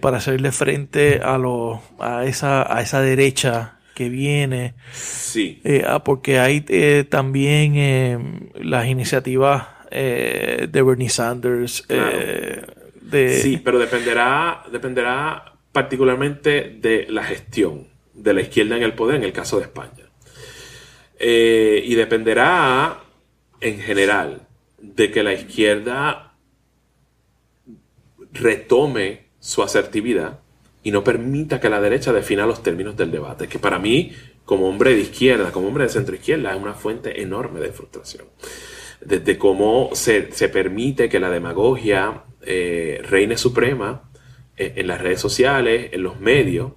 [0.00, 4.74] para hacerle frente a, lo, a, esa, a esa derecha que viene?
[4.92, 5.62] Sí.
[5.86, 6.62] Ah, porque hay
[7.08, 11.84] también las iniciativas eh, de Bernie Sanders.
[11.88, 12.62] Eh,
[13.00, 13.38] de...
[13.38, 19.24] Sí, pero dependerá, dependerá particularmente de la gestión de la izquierda en el poder en
[19.24, 20.04] el caso de España.
[21.18, 23.04] Eh, y dependerá
[23.60, 26.34] en general de que la izquierda
[28.32, 30.40] retome su asertividad
[30.82, 34.12] y no permita que la derecha defina los términos del debate, que para mí,
[34.44, 38.26] como hombre de izquierda, como hombre de centro izquierda, es una fuente enorme de frustración.
[39.00, 44.10] Desde cómo se, permite que la demagogia eh, reine suprema
[44.56, 46.72] eh, en, las redes sociales, en los medios,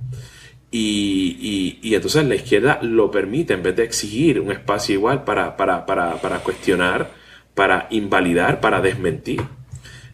[0.69, 5.85] y, entonces la izquierda lo permite en vez de exigir un espacio igual para, para,
[5.85, 7.11] para cuestionar,
[7.55, 9.41] para invalidar, para desmentir.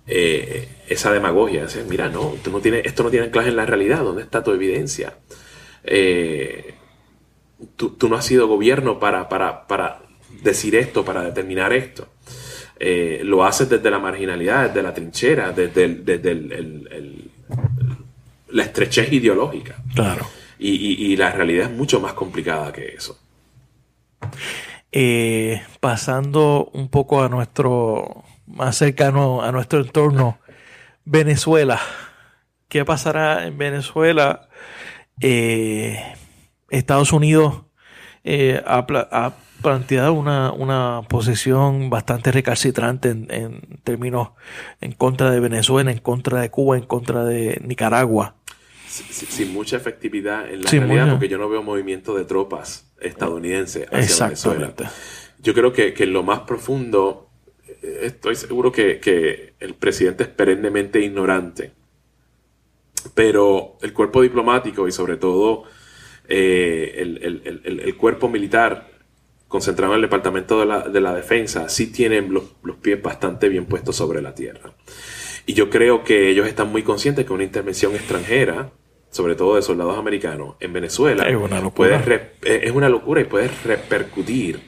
[0.05, 1.65] Eh, esa demagogia.
[1.89, 4.03] mira, no, tú no tienes, esto no tiene anclaje en la realidad.
[4.03, 5.17] ¿Dónde está tu evidencia?
[5.83, 6.75] Eh,
[7.75, 10.02] tú, no has sido gobierno para, para,
[10.43, 12.07] decir esto, para determinar esto.
[12.79, 17.31] Eh, lo haces desde la marginalidad, desde la trinchera, desde, el,
[18.49, 19.77] la estrechez ideológica.
[19.93, 20.27] Claro.
[20.59, 23.19] Y, la realidad es mucho más complicada que eso.
[25.79, 30.39] pasando un poco a nuestro más cercano a nuestro entorno,
[31.05, 31.79] Venezuela.
[32.67, 34.47] ¿Qué pasará en Venezuela?
[35.21, 35.99] Eh,
[36.69, 37.63] Estados Unidos
[38.23, 39.33] eh, ha,
[39.63, 44.29] planteado una, posición bastante recalcitrante en, términos
[44.81, 48.35] en contra de Venezuela, en contra de Cuba, en contra de Nicaragua.
[48.87, 54.27] Sin, mucha efectividad en la realidad, porque yo no veo movimiento de tropas estadounidenses hacia
[54.27, 54.73] Venezuela.
[55.41, 57.31] Yo creo que, que en lo más profundo
[57.83, 61.71] estoy seguro que, el presidente es perennemente ignorante.
[63.13, 65.65] Pero el cuerpo diplomático y sobre todo
[66.27, 66.93] eh,
[67.63, 68.92] el, cuerpo militar
[69.53, 72.43] concentrado en el Departamento de la, Defensa sí tienen los,
[72.81, 74.73] pies bastante bien puestos sobre la tierra.
[75.45, 78.71] Y yo creo que ellos están muy conscientes que una intervención extranjera,
[79.11, 82.03] sobre todo de soldados americanos, en Venezuela, es una locura,
[82.41, 84.59] es una locura y puede repercutir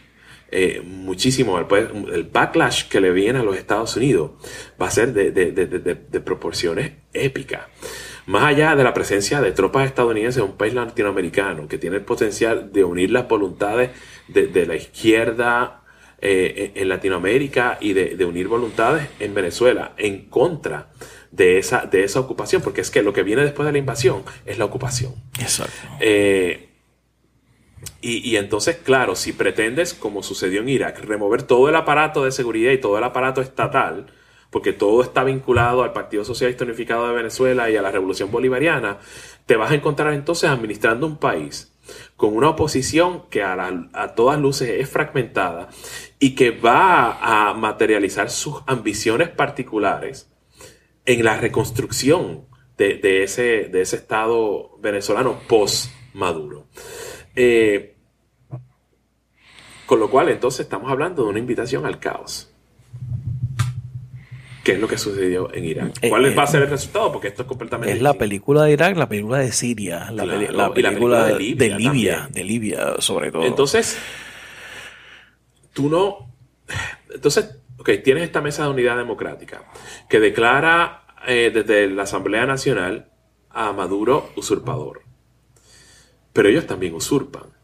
[0.51, 1.57] eh, muchísimo.
[1.57, 4.33] El, backlash que le viene a los Estados Unidos
[4.79, 7.61] va a ser de, proporciones épicas.
[8.25, 12.03] Más allá de la presencia de tropas estadounidenses en un país latinoamericano que tiene el
[12.03, 13.91] potencial de unir las voluntades
[14.27, 15.83] de, la izquierda
[16.19, 20.89] eh, en Latinoamérica y de, unir voluntades en Venezuela en contra
[21.31, 24.23] de esa, de esa ocupación, porque es que lo que viene después de la invasión
[24.45, 25.13] es la ocupación.
[25.39, 25.73] Exacto.
[25.99, 26.69] Eh,
[28.01, 32.71] y, entonces, claro, si pretendes, como sucedió en Irak, remover todo el aparato de seguridad
[32.71, 34.05] y todo el aparato estatal,
[34.55, 38.99] porque todo está vinculado al Partido Socialista Unificado de Venezuela y a la Revolución Bolivariana,
[39.45, 41.75] te vas a encontrar entonces administrando un país
[42.15, 45.67] con una oposición que a, todas luces es fragmentada
[46.19, 50.31] y que va a materializar sus ambiciones particulares
[51.05, 52.45] en la reconstrucción
[52.77, 56.67] de, ese, de ese Estado venezolano post-Maduro.
[57.35, 57.97] Eh,
[59.85, 62.54] con lo cual, entonces, estamos hablando de una invitación al caos.
[64.65, 65.93] ¿Qué es lo que sucedió en Irak?
[66.01, 67.11] Eh, ¿Cuál va a eh, ser el resultado?
[67.11, 67.93] Porque esto es completamente.
[67.93, 70.25] Es la película de Irak, la película de Siria, la,
[70.73, 73.43] película, de Libia, de Libia, sobre todo.
[73.45, 73.95] Entonces,
[75.71, 76.33] tú no.
[77.13, 79.65] Entonces, ok, tienes esta mesa de unidad democrática
[80.09, 83.11] que declara desde la Asamblea Nacional
[83.51, 85.03] a Maduro usurpador.
[86.33, 87.54] Pero ellos también usurpan.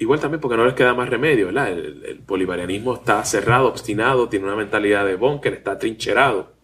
[0.00, 1.72] Igual también porque no les queda más remedio, ¿verdad?
[1.72, 6.54] El, bolivarianismo está cerrado, obstinado, tiene una mentalidad de búnker, está trincherado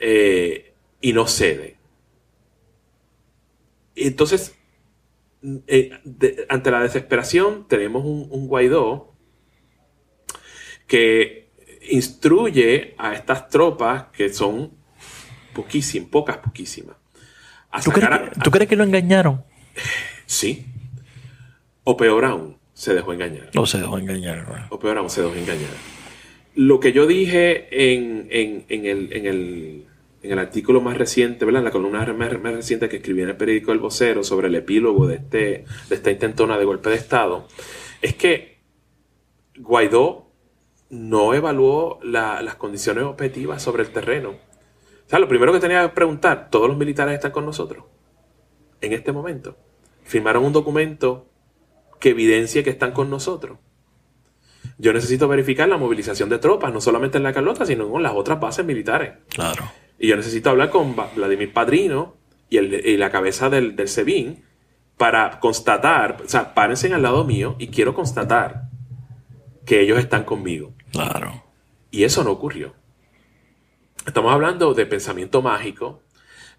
[0.00, 1.76] eh, y no cede.
[3.94, 4.56] Entonces,
[5.68, 5.92] eh,
[6.48, 9.14] ante la desesperación, tenemos un, Guaidó
[10.88, 11.52] que
[11.88, 14.72] instruye a estas tropas, que son
[15.54, 16.96] poquísimas, pocas, poquísimas.
[17.84, 19.44] ¿Tú, crees que lo engañaron?
[20.26, 20.66] Sí.
[21.90, 23.48] O peor aún, se dejó engañar.
[23.56, 24.66] O se dejó engañar.
[24.68, 25.70] O peor aún, se dejó engañar.
[26.54, 29.86] Lo que yo dije en, el,
[30.38, 31.60] artículo más reciente, ¿verdad?
[31.60, 35.06] En la columna más, reciente que escribí en el periódico El Vocero sobre el epílogo
[35.06, 37.48] de, este, de esta intentona de golpe de Estado,
[38.02, 38.58] es que
[39.56, 40.30] Guaidó
[40.90, 44.32] no evaluó las condiciones objetivas sobre el terreno.
[44.32, 47.86] O sea, lo primero que tenía que preguntar, ¿todos los militares están con nosotros?
[48.82, 49.56] En este momento
[50.04, 51.28] firmaron un documento
[51.98, 53.58] que evidencia que están con nosotros.
[54.78, 58.12] Yo necesito verificar la movilización de tropas, no solamente en la Carlota, sino en las
[58.12, 59.14] otras bases militares.
[59.28, 59.64] Claro.
[59.98, 62.16] Y yo necesito hablar con Vladimir Padrino
[62.48, 64.44] y, la cabeza del, del SEBIN
[64.96, 68.68] para constatar, o sea, párense al lado mío y quiero constatar
[69.66, 70.74] que ellos están conmigo.
[70.92, 71.44] Claro.
[71.90, 72.74] Y eso no ocurrió.
[74.06, 76.02] Estamos hablando de pensamiento mágico,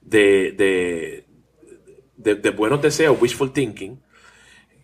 [0.02, 1.24] de,
[2.18, 4.00] de buenos deseos, wishful thinking,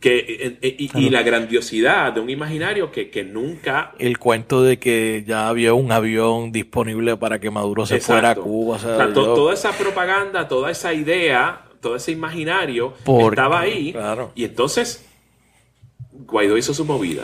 [0.05, 3.93] Que, y, la grandiosidad de un imaginario que, que, nunca...
[3.97, 8.35] El cuento de que ya había un avión disponible para que Maduro se fuera a
[8.35, 8.77] Cuba.
[9.15, 13.95] Toda esa propaganda, toda esa idea, todo ese imaginario estaba ahí.
[14.35, 15.09] Y entonces
[16.11, 17.23] Guaidó hizo su movida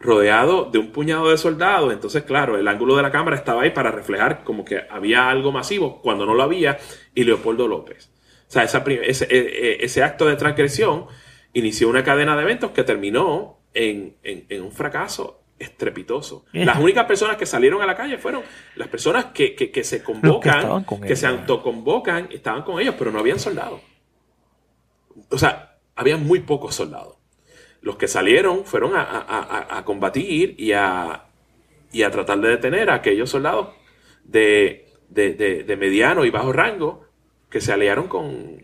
[0.00, 1.92] rodeado de un puñado de soldados.
[1.92, 5.52] Entonces, claro, el ángulo de la cámara estaba ahí para reflejar como que había algo
[5.52, 6.78] masivo cuando no lo había,
[7.14, 8.10] y Leopoldo López.
[8.48, 11.06] O sea, esa, ese, e, e, ese, acto de transgresión
[11.52, 16.44] inició una cadena de eventos que terminó en, en, un fracaso estrepitoso.
[16.52, 18.42] Las únicas personas que salieron a la calle fueron
[18.76, 23.38] las personas que, que, se convocan, que, se autoconvocan, estaban con ellos, pero no habían
[23.38, 23.80] soldados.
[25.30, 27.22] O sea, había muy pocos soldados
[27.82, 31.24] los que salieron fueron a, combatir y a,
[31.92, 33.68] y a tratar de detener a aquellos soldados
[34.24, 34.86] de,
[35.78, 37.04] mediano y bajo rango
[37.50, 38.62] que se aliaron con,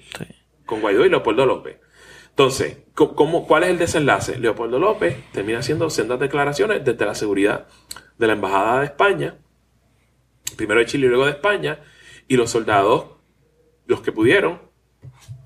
[0.65, 1.79] con Guaidó y Leopoldo López.
[2.39, 4.39] Entonces, ¿cómo, ¿cuál es el desenlace?
[4.39, 7.67] Leopoldo López termina haciendo sendas declaraciones desde la seguridad
[8.17, 9.39] de la Embajada de España,
[10.57, 11.81] primero de Chile y luego de España,
[12.29, 13.07] y los soldados,
[13.87, 14.61] los que pudieron,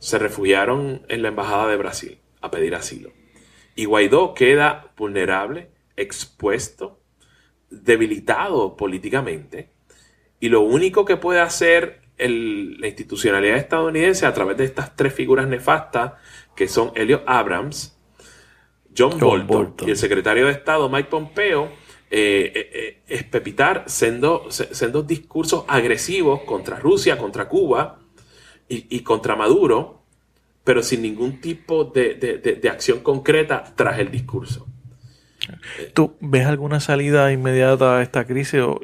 [0.00, 3.10] se refugiaron en la Embajada de Brasil a pedir asilo.
[3.74, 7.00] Y Guaidó queda vulnerable, expuesto,
[7.70, 9.70] debilitado políticamente.
[10.40, 15.48] Y lo único que puede hacer la institucionalidad estadounidense a través de estas tres figuras
[15.48, 16.12] nefastas,
[16.54, 17.96] que son Elliot Abrams,
[18.96, 21.70] John, Bolton, y el secretario de Estado Mike Pompeo,
[22.10, 24.48] eh, eh, eh, es pepitar siendo,
[25.06, 28.00] discursos agresivos contra Rusia, contra Cuba
[28.68, 30.02] y contra Maduro,
[30.64, 34.66] pero sin ningún tipo de, acción concreta tras el discurso.
[35.92, 38.80] ¿Tú ves alguna salida inmediata a esta crisis o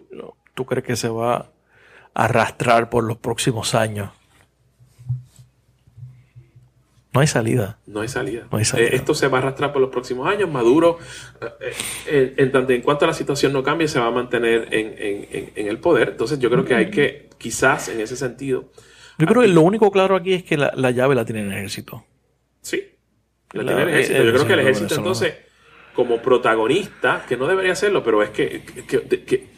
[0.54, 4.10] tú crees que se va a arrastrar por los próximos años?
[7.12, 7.78] No hay salida.
[7.86, 8.46] No hay salida.
[8.50, 10.50] Eh, esto se va a arrastrar por los próximos años.
[10.50, 10.98] Maduro,
[11.40, 11.72] eh,
[12.06, 15.66] eh, en tanto en cuanto la situación no cambie, se va a mantener en, en
[15.68, 16.10] el poder.
[16.10, 18.70] Entonces yo creo que hay que, quizás en ese sentido,
[19.18, 22.04] yo creo que lo único claro aquí es que la, llave la tiene el ejército.
[22.60, 22.88] Sí,
[23.52, 24.22] la, tiene el ejército.
[24.22, 25.34] Yo creo que el ejército entonces,
[25.92, 28.62] como protagonista, que no debería hacerlo, pero es que,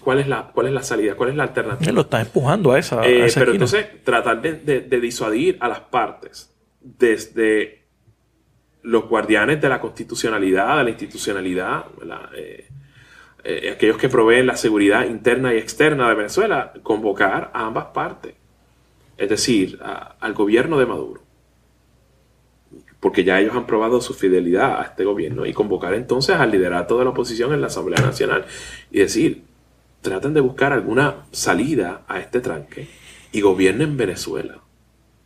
[0.01, 1.15] ¿cuál, es la, ¿cuál es la salida?
[1.15, 1.91] ¿Cuál es la alternativa?
[1.91, 3.07] Él lo está empujando a esa.
[3.07, 6.50] Eh, pero entonces, tratar de, disuadir a las partes
[6.81, 7.85] desde
[8.83, 11.85] los guardianes de la constitucionalidad, de la institucionalidad,
[12.37, 12.69] eh,
[13.45, 18.35] eh, aquellos que proveen la seguridad interna y externa de Venezuela, convocar a ambas partes
[19.21, 21.21] es decir, al gobierno de Maduro,
[23.01, 26.99] porque ya ellos han probado su fidelidad a este gobierno, y convocar entonces al liderato
[26.99, 28.47] de la oposición en la Asamblea Nacional
[28.91, 29.43] y decir,
[30.01, 32.89] traten de buscar alguna salida a este tranque
[33.31, 34.61] y gobiernen Venezuela.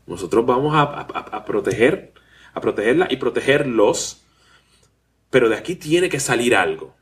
[0.06, 2.12] Nosotros vamos a, proteger,
[2.52, 4.22] a protegerla y protegerlos,
[5.30, 6.94] pero de aquí tiene que salir algo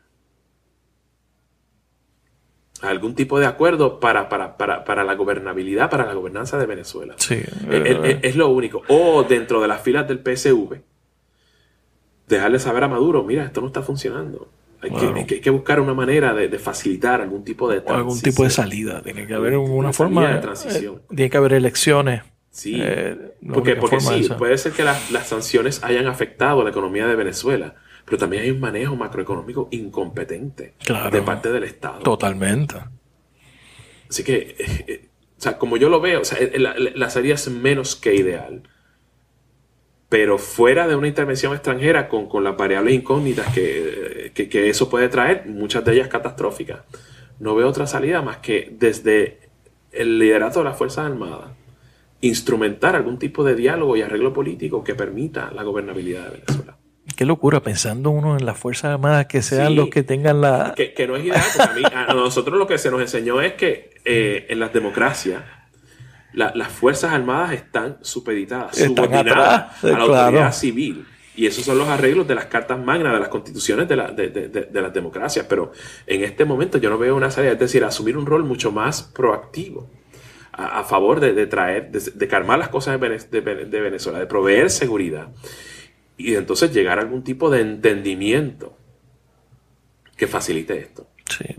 [2.83, 7.15] algún tipo de acuerdo para, para, la gobernabilidad, para la gobernanza de Venezuela.
[7.17, 8.83] Sí, eh, eh, eh, es, lo único.
[8.89, 10.81] O dentro de las filas del PSV,
[12.27, 14.49] dejarle saber a Maduro, mira, esto no está funcionando.
[14.83, 14.91] Hay,
[15.27, 18.01] que, buscar una manera de, facilitar algún tipo de transición.
[18.01, 19.01] algún tipo de salida.
[19.01, 21.03] Tiene que haber una, forma de transición.
[21.09, 22.23] tiene que haber elecciones.
[22.53, 22.81] Sí,
[23.53, 27.75] porque, porque sí, puede ser que las, las sanciones hayan afectado la economía de Venezuela
[28.05, 30.75] pero también hay un manejo macroeconómico incompetente
[31.11, 32.01] de parte del Estado.
[32.01, 32.77] Totalmente.
[34.09, 37.35] Así que, eh, eh, o sea, como yo lo veo, o sea, eh, la, salida
[37.35, 38.63] es menos que ideal.
[40.09, 45.09] Pero fuera de una intervención extranjera con, con las variables incógnitas que, que, eso puede
[45.09, 46.81] traer, muchas de ellas catastróficas,
[47.39, 49.39] no veo otra salida más que desde
[49.91, 51.53] el liderato de las Fuerzas Armadas,
[52.23, 56.79] instrumentar algún tipo de diálogo y arreglo político que permita la gobernabilidad de Venezuela.
[57.17, 60.73] Qué locura, pensando uno en las Fuerzas Armadas que sean los que tengan la...
[60.75, 61.43] Que, no es ideal,
[61.93, 65.43] a, nosotros lo que se nos enseñó es que eh, en las democracias
[66.33, 71.05] las Fuerzas Armadas están supeditadas, subordinadas a la autoridad civil.
[71.35, 75.45] Y esos son los arreglos de las cartas magnas, de las constituciones de, las democracias.
[75.49, 75.73] Pero
[76.07, 79.03] en este momento yo no veo una salida, es decir, asumir un rol mucho más
[79.03, 79.91] proactivo
[80.53, 85.29] a, favor de, traer, de, calmar las cosas de Venezuela, de proveer seguridad
[86.17, 88.77] y entonces llegar a algún tipo de entendimiento
[90.17, 91.09] que facilite esto.
[91.29, 91.57] Sí.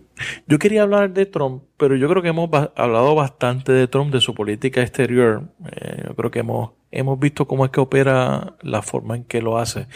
[0.48, 4.22] Yo quería hablar de Trump, pero yo creo que hemos hablado bastante de Trump, de
[4.22, 5.49] su política exterior.
[5.72, 9.41] Eh, yo creo que hemos, hemos visto cómo es que opera la forma en que
[9.41, 9.88] lo hace.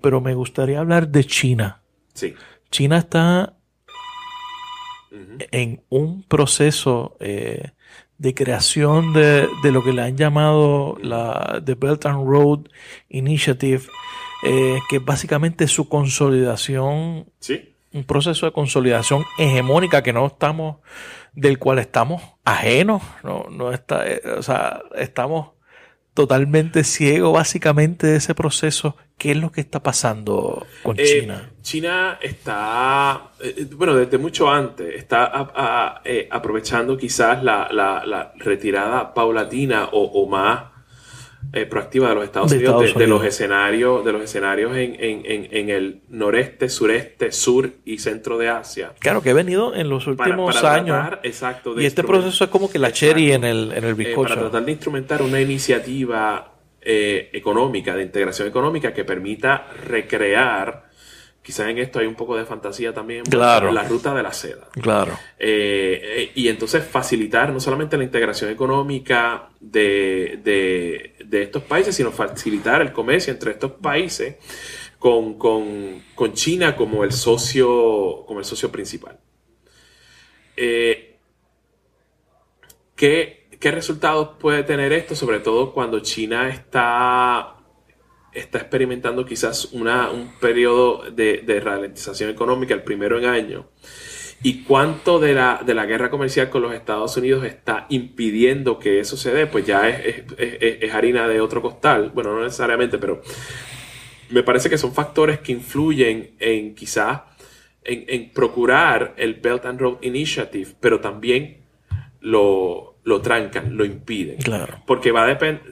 [0.00, 1.82] pero me gustaría hablar de China.
[2.14, 2.34] Sí.
[2.70, 3.56] China está
[5.50, 7.72] en un proceso eh,
[8.22, 12.60] de creación de, de, lo que le han llamado la The Belt and Road
[13.08, 13.82] Initiative,
[14.44, 17.74] eh, que es básicamente su consolidación, Sí.
[17.92, 20.76] un proceso de consolidación hegemónica que no estamos,
[21.34, 25.50] del cual estamos ajenos, no, no está, eh, o sea, estamos
[26.14, 28.96] totalmente ciegos básicamente de ese proceso.
[29.22, 31.48] ¿Qué es lo que está pasando con Eh, China?
[31.62, 38.04] China está, eh, bueno, desde mucho antes, está a- a- eh, aprovechando quizás la, la-
[38.04, 40.64] la retirada paulatina o, o más
[41.52, 45.22] eh, proactiva de los Estados De Unidos, de, los escenarios, de los escenarios en, en-
[45.24, 48.92] en- en el noreste, sureste, sur y centro de Asia.
[48.98, 50.96] Claro que he venido en los Para, últimos para años.
[50.98, 53.06] tratar, exacto, de Y este proceso es como que la Exacto.
[53.06, 54.28] cherry en el, en el eh, bizcocho.
[54.30, 56.51] para tratar de instrumentar una iniciativa
[56.84, 60.90] eh, económica, de integración económica que permita recrear,
[61.42, 63.72] quizás en esto hay un poco de fantasía también, Claro.
[63.72, 64.68] la ruta de la seda.
[64.80, 65.18] Claro.
[65.38, 71.94] Eh, eh, y entonces facilitar no solamente la integración económica de, de- de estos países,
[71.96, 74.36] sino facilitar el comercio entre estos países
[74.98, 79.18] con, con- con China como el socio, como el socio principal.
[80.56, 81.16] Eh,
[83.62, 85.14] ¿qué, resultados puede tener esto?
[85.14, 87.56] Sobre todo cuando China está,
[88.32, 93.64] está experimentando quizás una, un periodo de, de ralentización económica, el primero en años.
[94.44, 98.98] ¿Y cuánto de la, de la guerra comercial con los Estados Unidos está impidiendo que
[98.98, 99.46] eso se dé?
[99.46, 100.24] Pues ya es, es-
[100.60, 102.10] es- es harina de otro costal.
[102.12, 103.22] Bueno, no necesariamente, pero
[104.30, 107.20] me parece que son factores que influyen en quizás
[107.84, 111.58] en, en procurar el Belt and Road Initiative, pero también
[112.20, 114.36] lo, lo trancan, lo impiden.
[114.38, 114.80] Claro.
[114.86, 115.62] Porque va a depender,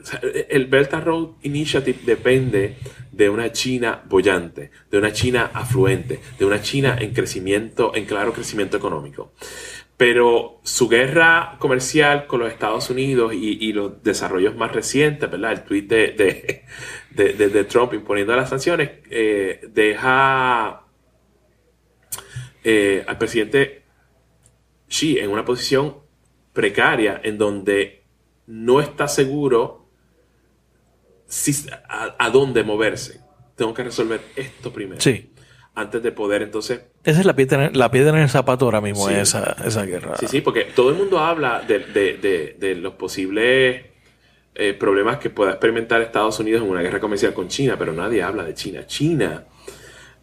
[0.49, 2.75] el Belt and Road Initiative depende
[3.11, 8.33] de una China bollante, de una China afluente, de una China en crecimiento, en claro
[8.33, 9.31] crecimiento económico.
[9.95, 15.51] Pero su guerra comercial con los Estados Unidos y, y los desarrollos más recientes, ¿verdad?
[15.51, 16.63] El tweet de, de,
[17.11, 20.81] de- de- de Trump imponiendo las sanciones, eh, deja
[22.63, 23.83] eh, al presidente
[24.89, 26.00] Xi en una posición
[26.53, 28.03] precaria en donde
[28.47, 29.87] no está seguro
[31.27, 31.53] si,
[31.87, 33.21] a, a dónde moverse.
[33.55, 34.99] Tengo que resolver esto primero.
[35.01, 35.27] Sí.
[35.73, 39.07] Antes de poder entonces Esa es la piedra, la piedra en el zapato ahora mismo,
[39.07, 39.13] Sí.
[39.13, 40.17] esa, esa guerra.
[40.17, 43.85] Sí, sí, porque todo el mundo habla de, de- de- de los posibles
[44.53, 48.21] eh, problemas que pueda experimentar Estados Unidos en una guerra comercial con China, pero nadie
[48.21, 48.85] habla de China.
[48.85, 49.45] China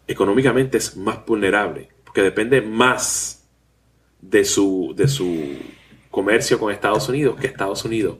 [0.07, 3.47] económicamente es más vulnerable, porque depende más
[4.21, 5.57] de su, de su
[6.09, 8.17] comercio con Estados Unidos que Estados Unidos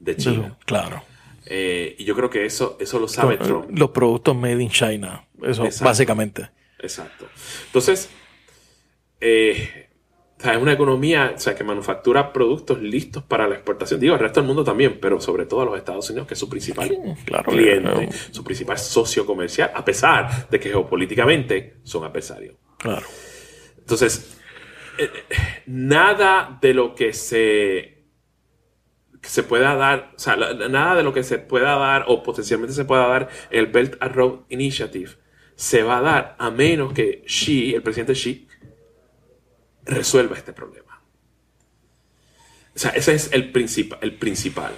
[0.00, 0.58] de China.
[0.64, 1.02] Claro.
[1.46, 3.66] Eh, y yo creo que eso, eso lo sabe Trump.
[3.70, 5.26] Los productos made in China.
[5.42, 5.84] Eso, Exacto.
[5.84, 6.50] básicamente.
[6.78, 7.26] Exacto.
[7.66, 8.08] Entonces,
[9.20, 9.88] eh,
[10.52, 14.00] es una economía o sea, que manufactura productos listos para la exportación.
[14.00, 16.40] Digo, al resto del mundo también, pero sobre todo a los Estados Unidos, que es
[16.40, 16.90] su principal
[17.24, 17.50] Claro.
[17.50, 22.56] cliente, eh, su principal socio comercial, a pesar de que geopolíticamente son adversarios.
[22.78, 23.06] Claro.
[23.78, 24.33] Entonces,
[25.66, 27.94] nada de lo que se
[29.22, 32.84] se pueda dar, o sea, nada de lo que se pueda dar o potencialmente se
[32.84, 35.12] pueda dar el Belt and Road Initiative
[35.56, 38.46] se va a dar a menos que Xi, el presidente Xi,
[39.84, 41.00] resuelva este problema.
[42.74, 44.72] O sea, ese es el, princip- el principal.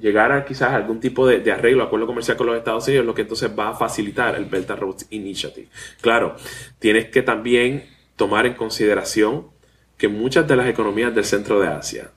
[0.00, 3.14] Llegar a quizás algún tipo de, de arreglo, acuerdo comercial con los Estados Unidos, lo
[3.14, 5.68] que entonces va a facilitar el Belt and Road Initiative.
[6.00, 6.36] Claro,
[6.78, 7.84] tienes que también
[8.16, 9.50] tomar en consideración
[9.96, 12.10] que muchas de las economías del centro de Asia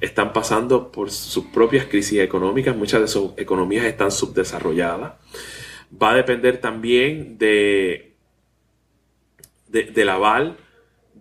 [0.00, 5.14] están pasando por sus propias crisis económicas, muchas de sus economías están subdesarrolladas.
[6.02, 8.12] Va a depender también de,
[9.68, 10.56] de- del aval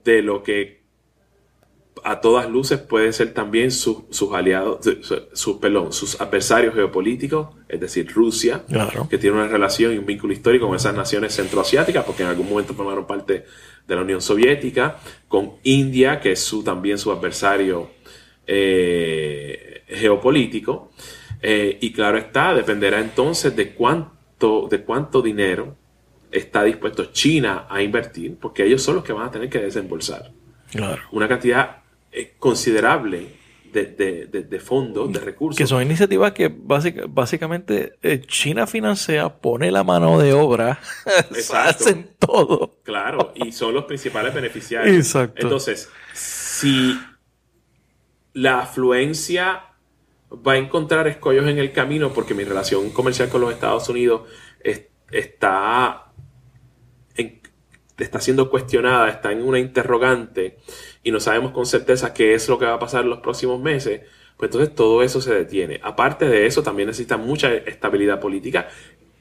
[0.03, 0.82] de lo que
[2.07, 7.49] a todas luces pueden ser también sus, sus aliados, su- sus, perdón, sus adversarios geopolíticos,
[7.68, 9.07] es decir, Rusia, Claro.
[9.10, 12.48] que tiene una relación y un vínculo histórico con esas naciones centroasiáticas, porque en algún
[12.48, 13.45] momento formaron parte
[13.88, 17.90] de la Unión Soviética, con India, que es su, también su adversario
[18.48, 20.91] eh, geopolítico,
[21.41, 25.76] eh, y claro está, dependerá entonces de cuánto, de cuánto dinero
[26.32, 30.32] está dispuesto China a invertir, porque ellos son los que van a tener que desembolsar
[30.72, 31.02] Claro.
[31.11, 31.77] una cantidad
[32.40, 33.28] considerable
[33.72, 35.58] de, de- de- de fondos, de recursos.
[35.58, 40.80] Que son iniciativas que básica- básicamente eh, China financia, pone la mano de obra,
[41.54, 42.80] hacen todo.
[42.84, 44.96] Claro, y son los principales beneficiarios.
[44.96, 45.42] Exacto.
[45.42, 46.98] Entonces, si
[48.34, 49.64] la afluencia
[50.46, 54.22] va a encontrar escollos en el camino porque mi relación comercial con los Estados Unidos
[54.62, 56.12] es- está,
[57.16, 57.42] en-
[57.98, 60.58] está siendo cuestionada, está en una interrogante
[61.06, 63.61] y no sabemos con certeza qué es lo que va a pasar en los próximos
[63.61, 64.02] meses,
[64.38, 65.80] pues entonces todo eso se detiene.
[65.84, 68.68] Aparte de eso, también necesita mucha estabilidad política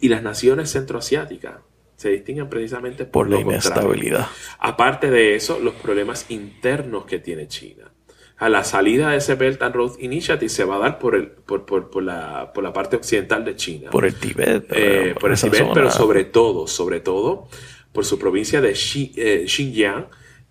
[0.01, 1.56] Y las naciones centroasiáticas
[1.97, 4.27] se distinguen precisamente por, la inestabilidad.
[4.59, 7.93] Aparte de eso, los problemas internos que tiene China.
[8.39, 11.28] A la salida de ese Belt and Road Initiative se va a dar por, el,
[11.28, 13.90] por, por, por la, por la parte occidental de China.
[13.90, 14.66] Por el Tíbet.
[14.70, 17.47] Eh, por el Tíbet, pero sobre todo, sobre todo,
[17.93, 20.06] por su provincia de eh, Xinjiang,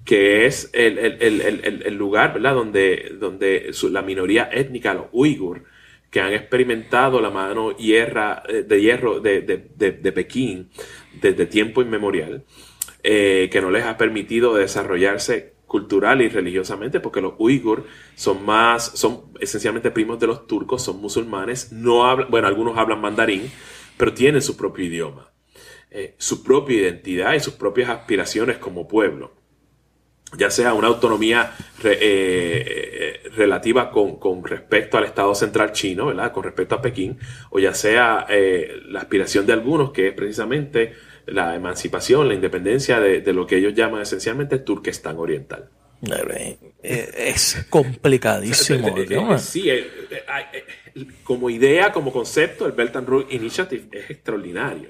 [0.05, 2.55] que es el, el, el, el, lugar ¿verdad?
[2.55, 5.63] donde, donde la minoría étnica, los uigur,
[6.09, 10.69] que han experimentado la mano eh, de hierro de, de, de, Pekín
[11.19, 12.43] desde tiempo inmemorial,
[13.01, 18.91] eh, que no les ha permitido desarrollarse cultural y religiosamente, porque los uigur son más,
[18.93, 23.49] son esencialmente primos de los turcos, son musulmanes, no hablan, bueno, algunos hablan mandarín,
[23.97, 25.31] pero tienen su propio idioma,
[25.89, 29.42] eh, su propia identidad y sus propias aspiraciones como pueblo
[30.37, 31.53] ya sea una autonomía
[31.83, 36.31] eh, eh, relativa con, respecto al Estado central chino, ¿verdad?
[36.31, 37.17] con respecto a Pekín,
[37.49, 40.93] o ya sea eh, la aspiración de algunos, que es precisamente
[41.25, 45.69] la emancipación, la independencia de, lo que ellos llaman esencialmente Turquestán Oriental.
[46.81, 48.93] Es complicadísimo.
[49.37, 49.69] sí,
[51.23, 54.89] como idea, como concepto, el Belt and Road Initiative es extraordinario.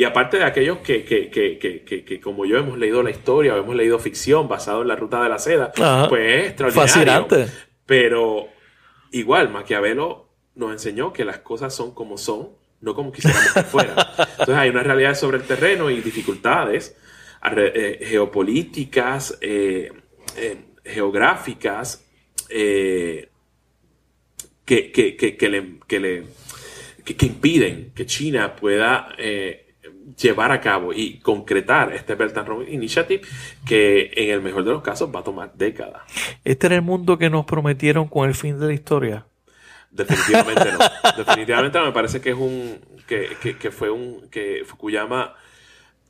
[0.00, 3.58] Y aparte de aquellos que, que, que, que, como yo hemos leído la historia o
[3.58, 5.72] hemos leído ficción basado en la ruta de la seda,
[6.08, 6.88] pues es extraordinario.
[6.88, 7.46] Fascinante.
[7.84, 8.48] Pero
[9.10, 12.48] igual, Maquiavelo nos enseñó que las cosas son como son,
[12.80, 13.94] no como quisiéramos que fueran.
[14.18, 16.96] Entonces hay unas realidades sobre el terreno y dificultades
[17.54, 19.92] eh, geopolíticas, eh,
[20.34, 22.06] eh, geográficas,
[22.48, 23.30] que,
[24.64, 26.24] que, que, le, que, le,
[27.04, 29.14] que, impiden que China pueda
[30.16, 33.22] llevar a cabo y concretar este Belt and Road Initiative
[33.66, 36.02] que en el mejor de los casos va a tomar décadas.
[36.44, 39.26] ¿Este era el mundo que nos prometieron con el fin de la historia?
[39.90, 40.78] Definitivamente no.
[41.16, 41.86] Definitivamente no.
[41.86, 45.34] Me parece que es un que, que, que fue un que Fukuyama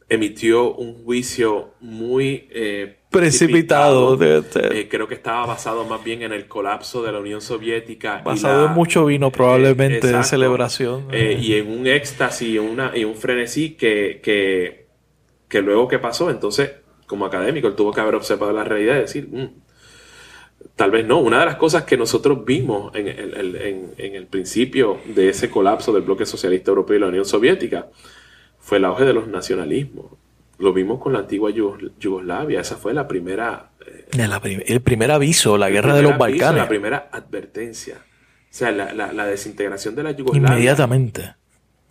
[0.08, 4.16] emitió un juicio muy eh, precipitado.
[4.22, 8.22] Eh, creo que estaba basado más bien en el colapso de la Unión Soviética.
[8.24, 11.08] Basado en mucho vino probablemente de celebración.
[11.10, 14.86] Eh, y en un éxtasis una, y un frenesí que, que,
[15.48, 16.72] que, luego que pasó, entonces
[17.06, 19.48] como académico él tuvo que haber observado la realidad y decir, mm,
[20.76, 21.18] tal vez no.
[21.18, 25.92] Una de las cosas que nosotros vimos en en, en el principio de ese colapso
[25.92, 27.88] del bloque socialista europeo y la Unión Soviética,
[28.60, 30.19] fue el auge de los nacionalismos.
[30.60, 33.70] Lo vimos con la antigua Yugoslavia, esa fue la primera...
[33.86, 36.60] Eh, el primer aviso, la guerra de los Balcanes.
[36.60, 37.96] La primera advertencia.
[37.96, 40.48] O sea, la, desintegración de la Yugoslavia.
[40.48, 41.34] Inmediatamente.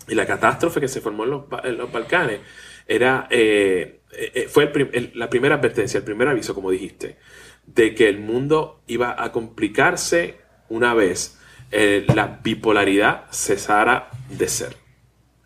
[0.07, 2.41] Y la catástrofe que se formó en los, Balcanes
[2.85, 4.71] era, eh, eh, fue
[5.15, 7.17] la primera advertencia, el primer aviso, como dijiste,
[7.65, 10.37] de que el mundo iba a complicarse
[10.69, 11.39] una vez
[11.71, 14.75] la bipolaridad cesara de ser.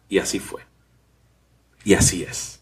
[0.09, 0.61] Y así fue.
[1.85, 2.52] Y así es.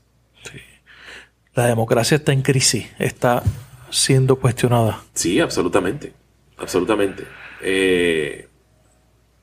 [1.53, 3.43] La democracia está en crisis, está
[3.89, 5.01] siendo cuestionada.
[5.13, 6.13] Sí, absolutamente.
[6.57, 7.25] Absolutamente.
[7.61, 8.47] Eh,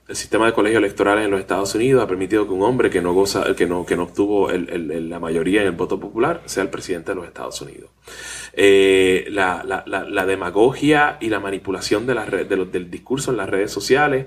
[0.09, 3.03] el sistema de colegios electorales en los Estados Unidos ha permitido que un hombre que
[3.03, 6.71] no goza, que no, que no obtuvo la mayoría en el voto popular sea el
[6.71, 7.91] presidente de los Estados Unidos.
[8.55, 14.27] Eh, la, demagogia y la manipulación de del discurso en las redes sociales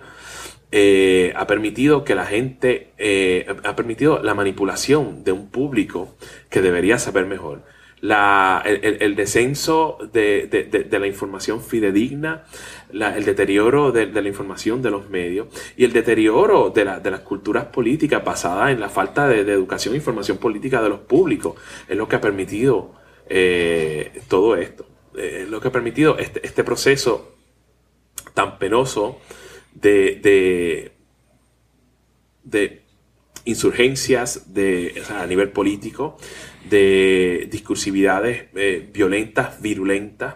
[0.74, 6.16] eh, ha permitido que la gente, eh, ha permitido la manipulación de un público
[6.50, 7.64] que debería saber mejor.
[8.00, 12.46] La, el, descenso de, la información fidedigna,
[12.92, 18.24] el deterioro de, la información de los medios y el deterioro de, las culturas políticas
[18.26, 21.56] basadas en la falta de, educación e información política de los públicos
[21.88, 22.96] es lo que ha permitido
[23.30, 24.88] eh, todo esto.
[25.16, 27.36] Es lo que ha permitido este, este proceso
[28.34, 29.20] tan penoso
[29.74, 30.92] de,
[32.44, 32.82] de,
[33.46, 36.18] insurgencias de, a nivel político,
[36.70, 40.36] de discursividades eh, violentas, virulentas,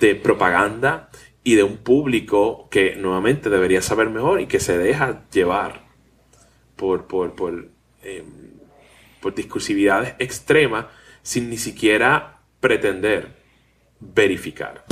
[0.00, 1.10] de propaganda
[1.44, 5.86] y de un público que nuevamente debería saber mejor y que se deja llevar
[6.74, 7.68] por, por, por,
[8.02, 8.24] em,
[9.20, 10.86] por discursividades extremas
[11.22, 13.36] sin ni siquiera pretender
[14.00, 14.84] verificar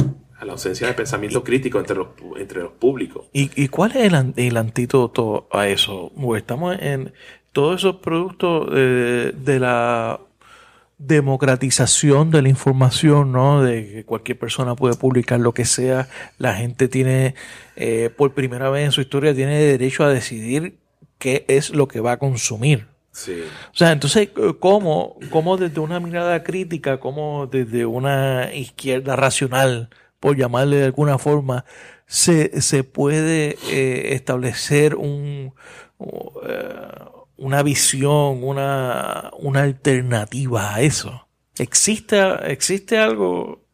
[0.45, 3.27] la ausencia de pensamiento crítico entre los, entre los públicos.
[3.33, 6.13] ¿Y, cuál es el, antídoto a eso?
[6.37, 7.13] estamos en
[7.53, 10.21] todos esos productos de, la
[10.99, 13.63] democratización de la información, ¿no?
[13.63, 16.09] De que cualquier persona puede publicar lo que sea.
[16.39, 17.35] La gente tiene,
[17.77, 20.79] eh, por primera vez en su historia, tiene derecho a decidir
[21.19, 22.87] qué es lo que va a consumir.
[23.13, 23.45] Sí.
[23.73, 29.89] O sea, entonces, ¿cómo, cómo desde una mirada crítica, cómo desde una izquierda racional,
[30.25, 31.67] por llamarle de alguna forma,
[32.07, 35.53] se, se puede eh, establecer un,
[35.99, 36.41] uh,
[37.37, 41.29] una visión, una, una alternativa a eso?
[41.59, 42.19] ¿Existe,
[42.51, 43.67] existe algo?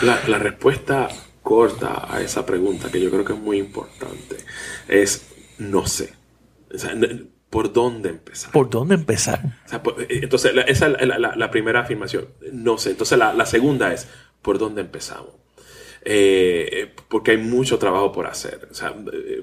[0.00, 1.08] La, la respuesta
[1.42, 4.38] corta a esa pregunta, que yo creo que es muy importante,
[4.88, 5.28] es
[5.58, 6.14] no sé.
[7.50, 8.52] ¿Por dónde empezar?
[8.52, 9.40] ¿Por dónde empezar?
[9.72, 12.28] Eh, entonces, esa es la, primera afirmación.
[12.52, 12.90] No sé.
[12.90, 14.06] Entonces, la, segunda es,
[14.48, 15.34] ¿por dónde empezamos?
[16.02, 18.66] Eh, porque hay mucho trabajo por hacer.
[19.12, 19.42] Eh,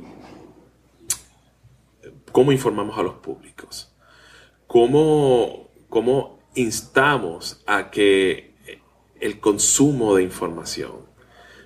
[2.31, 3.95] ¿Cómo informamos a los públicos?
[4.65, 8.55] ¿Cómo, ¿Cómo instamos a que
[9.19, 11.05] el consumo de información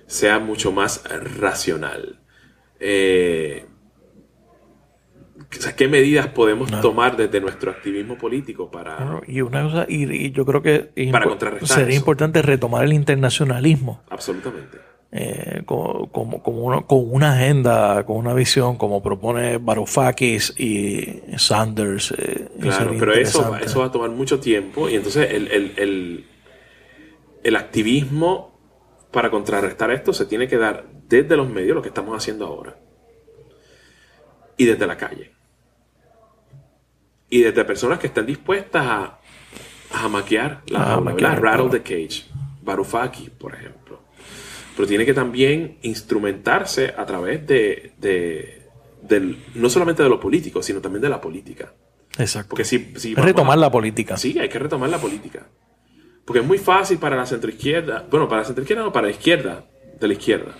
[0.06, 2.20] sea mucho más racional?
[2.78, 3.69] Eh,
[5.50, 9.20] ¿qué medidas podemos tomar desde nuestro activismo político para...
[9.26, 10.90] y una cosa, y, yo creo que
[11.62, 14.02] sería importante retomar el internacionalismo.
[14.08, 14.78] Absolutamente.
[15.12, 22.14] Eh, como, como, con una agenda, con una visión, como propone Varoufakis y Sanders.
[22.16, 26.26] Eh, claro, pero eso, eso va a tomar mucho tiempo y entonces el, el,
[27.42, 28.56] el activismo
[29.10, 32.78] para contrarrestar esto se tiene que dar desde los medios, lo que estamos haciendo ahora,
[34.56, 35.39] y desde la calle
[37.30, 39.20] y desde personas que están dispuestas a,
[39.92, 42.26] a maquiar la Rattle the cage.
[42.62, 44.02] Varoufakis, por ejemplo.
[44.76, 48.68] Pero tiene que también instrumentarse a través de, de
[49.02, 51.72] del, no solamente de lo político, sino también de la política.
[52.18, 52.50] Exacto.
[52.50, 54.16] Porque si, si retomar la política.
[54.16, 55.46] Sí, hay que retomar la política.
[56.24, 59.64] Porque es muy fácil para la centroizquierda, bueno, para la centroizquierda no, para la izquierda,
[59.98, 60.54] de la izquierda,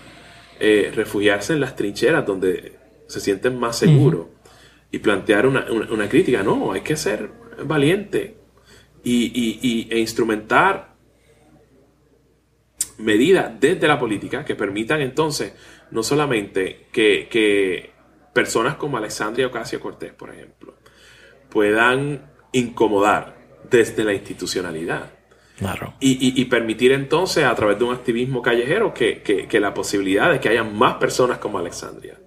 [0.59, 4.26] eh, refugiarse en las trincheras donde se sienten más seguros
[4.90, 6.42] y plantear una, crítica.
[6.42, 7.30] No, hay que ser
[7.64, 8.36] valiente
[9.04, 10.94] y, e instrumentar
[12.98, 15.54] medidas desde la política que permitan entonces
[15.90, 17.90] no solamente que,
[18.32, 20.74] personas como Alexandria Ocasio Cortés, por ejemplo,
[21.48, 23.36] puedan incomodar
[23.68, 25.10] desde la institucionalidad.
[25.58, 25.94] Claro.
[26.00, 30.48] Y, permitir entonces a través de un activismo callejero que, que la posibilidad de que
[30.48, 32.18] haya más personas como Alexandria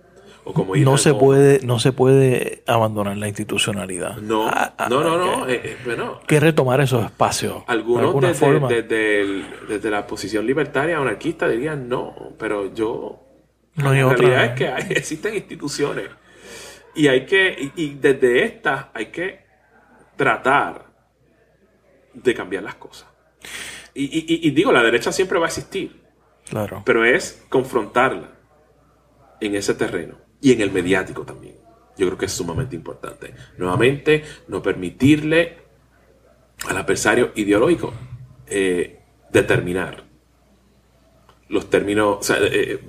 [0.45, 4.17] no se puede no se puede abandonar la institucionalidad.
[4.17, 6.19] No ah, ah, no no no eh, eh, bueno.
[6.27, 8.39] Que retomar esos espacios algunos
[8.69, 13.19] desde, desde, la posición libertaria anarquista dirían no pero yo
[13.75, 16.09] no la realidad es que hay, existen instituciones.
[16.95, 19.45] Y hay que y, desde estas hay que
[20.15, 20.85] tratar
[22.13, 23.07] de cambiar las cosas.
[23.95, 26.01] Y, y digo la derecha siempre va a existir
[26.49, 26.81] claro.
[26.85, 28.31] pero es confrontarla
[29.39, 31.55] en ese terreno y en el mediático también.
[31.97, 33.33] Yo creo que es sumamente importante.
[33.57, 35.57] Nuevamente, no permitirle
[36.67, 37.93] al adversario ideológico
[38.45, 38.99] eh,
[39.31, 40.03] determinar
[41.47, 42.79] los términos, o sea, eh,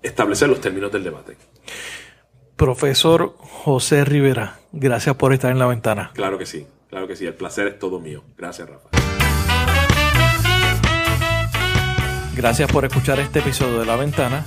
[0.00, 1.36] establecer los términos del debate.
[2.54, 6.12] Profesor José Rivera, gracias por estar en la ventana.
[6.14, 7.26] Claro que sí, claro que sí.
[7.26, 8.22] El placer es todo mío.
[8.36, 8.90] Gracias, Rafa.
[12.36, 14.46] Gracias por escuchar este episodio de La Ventana.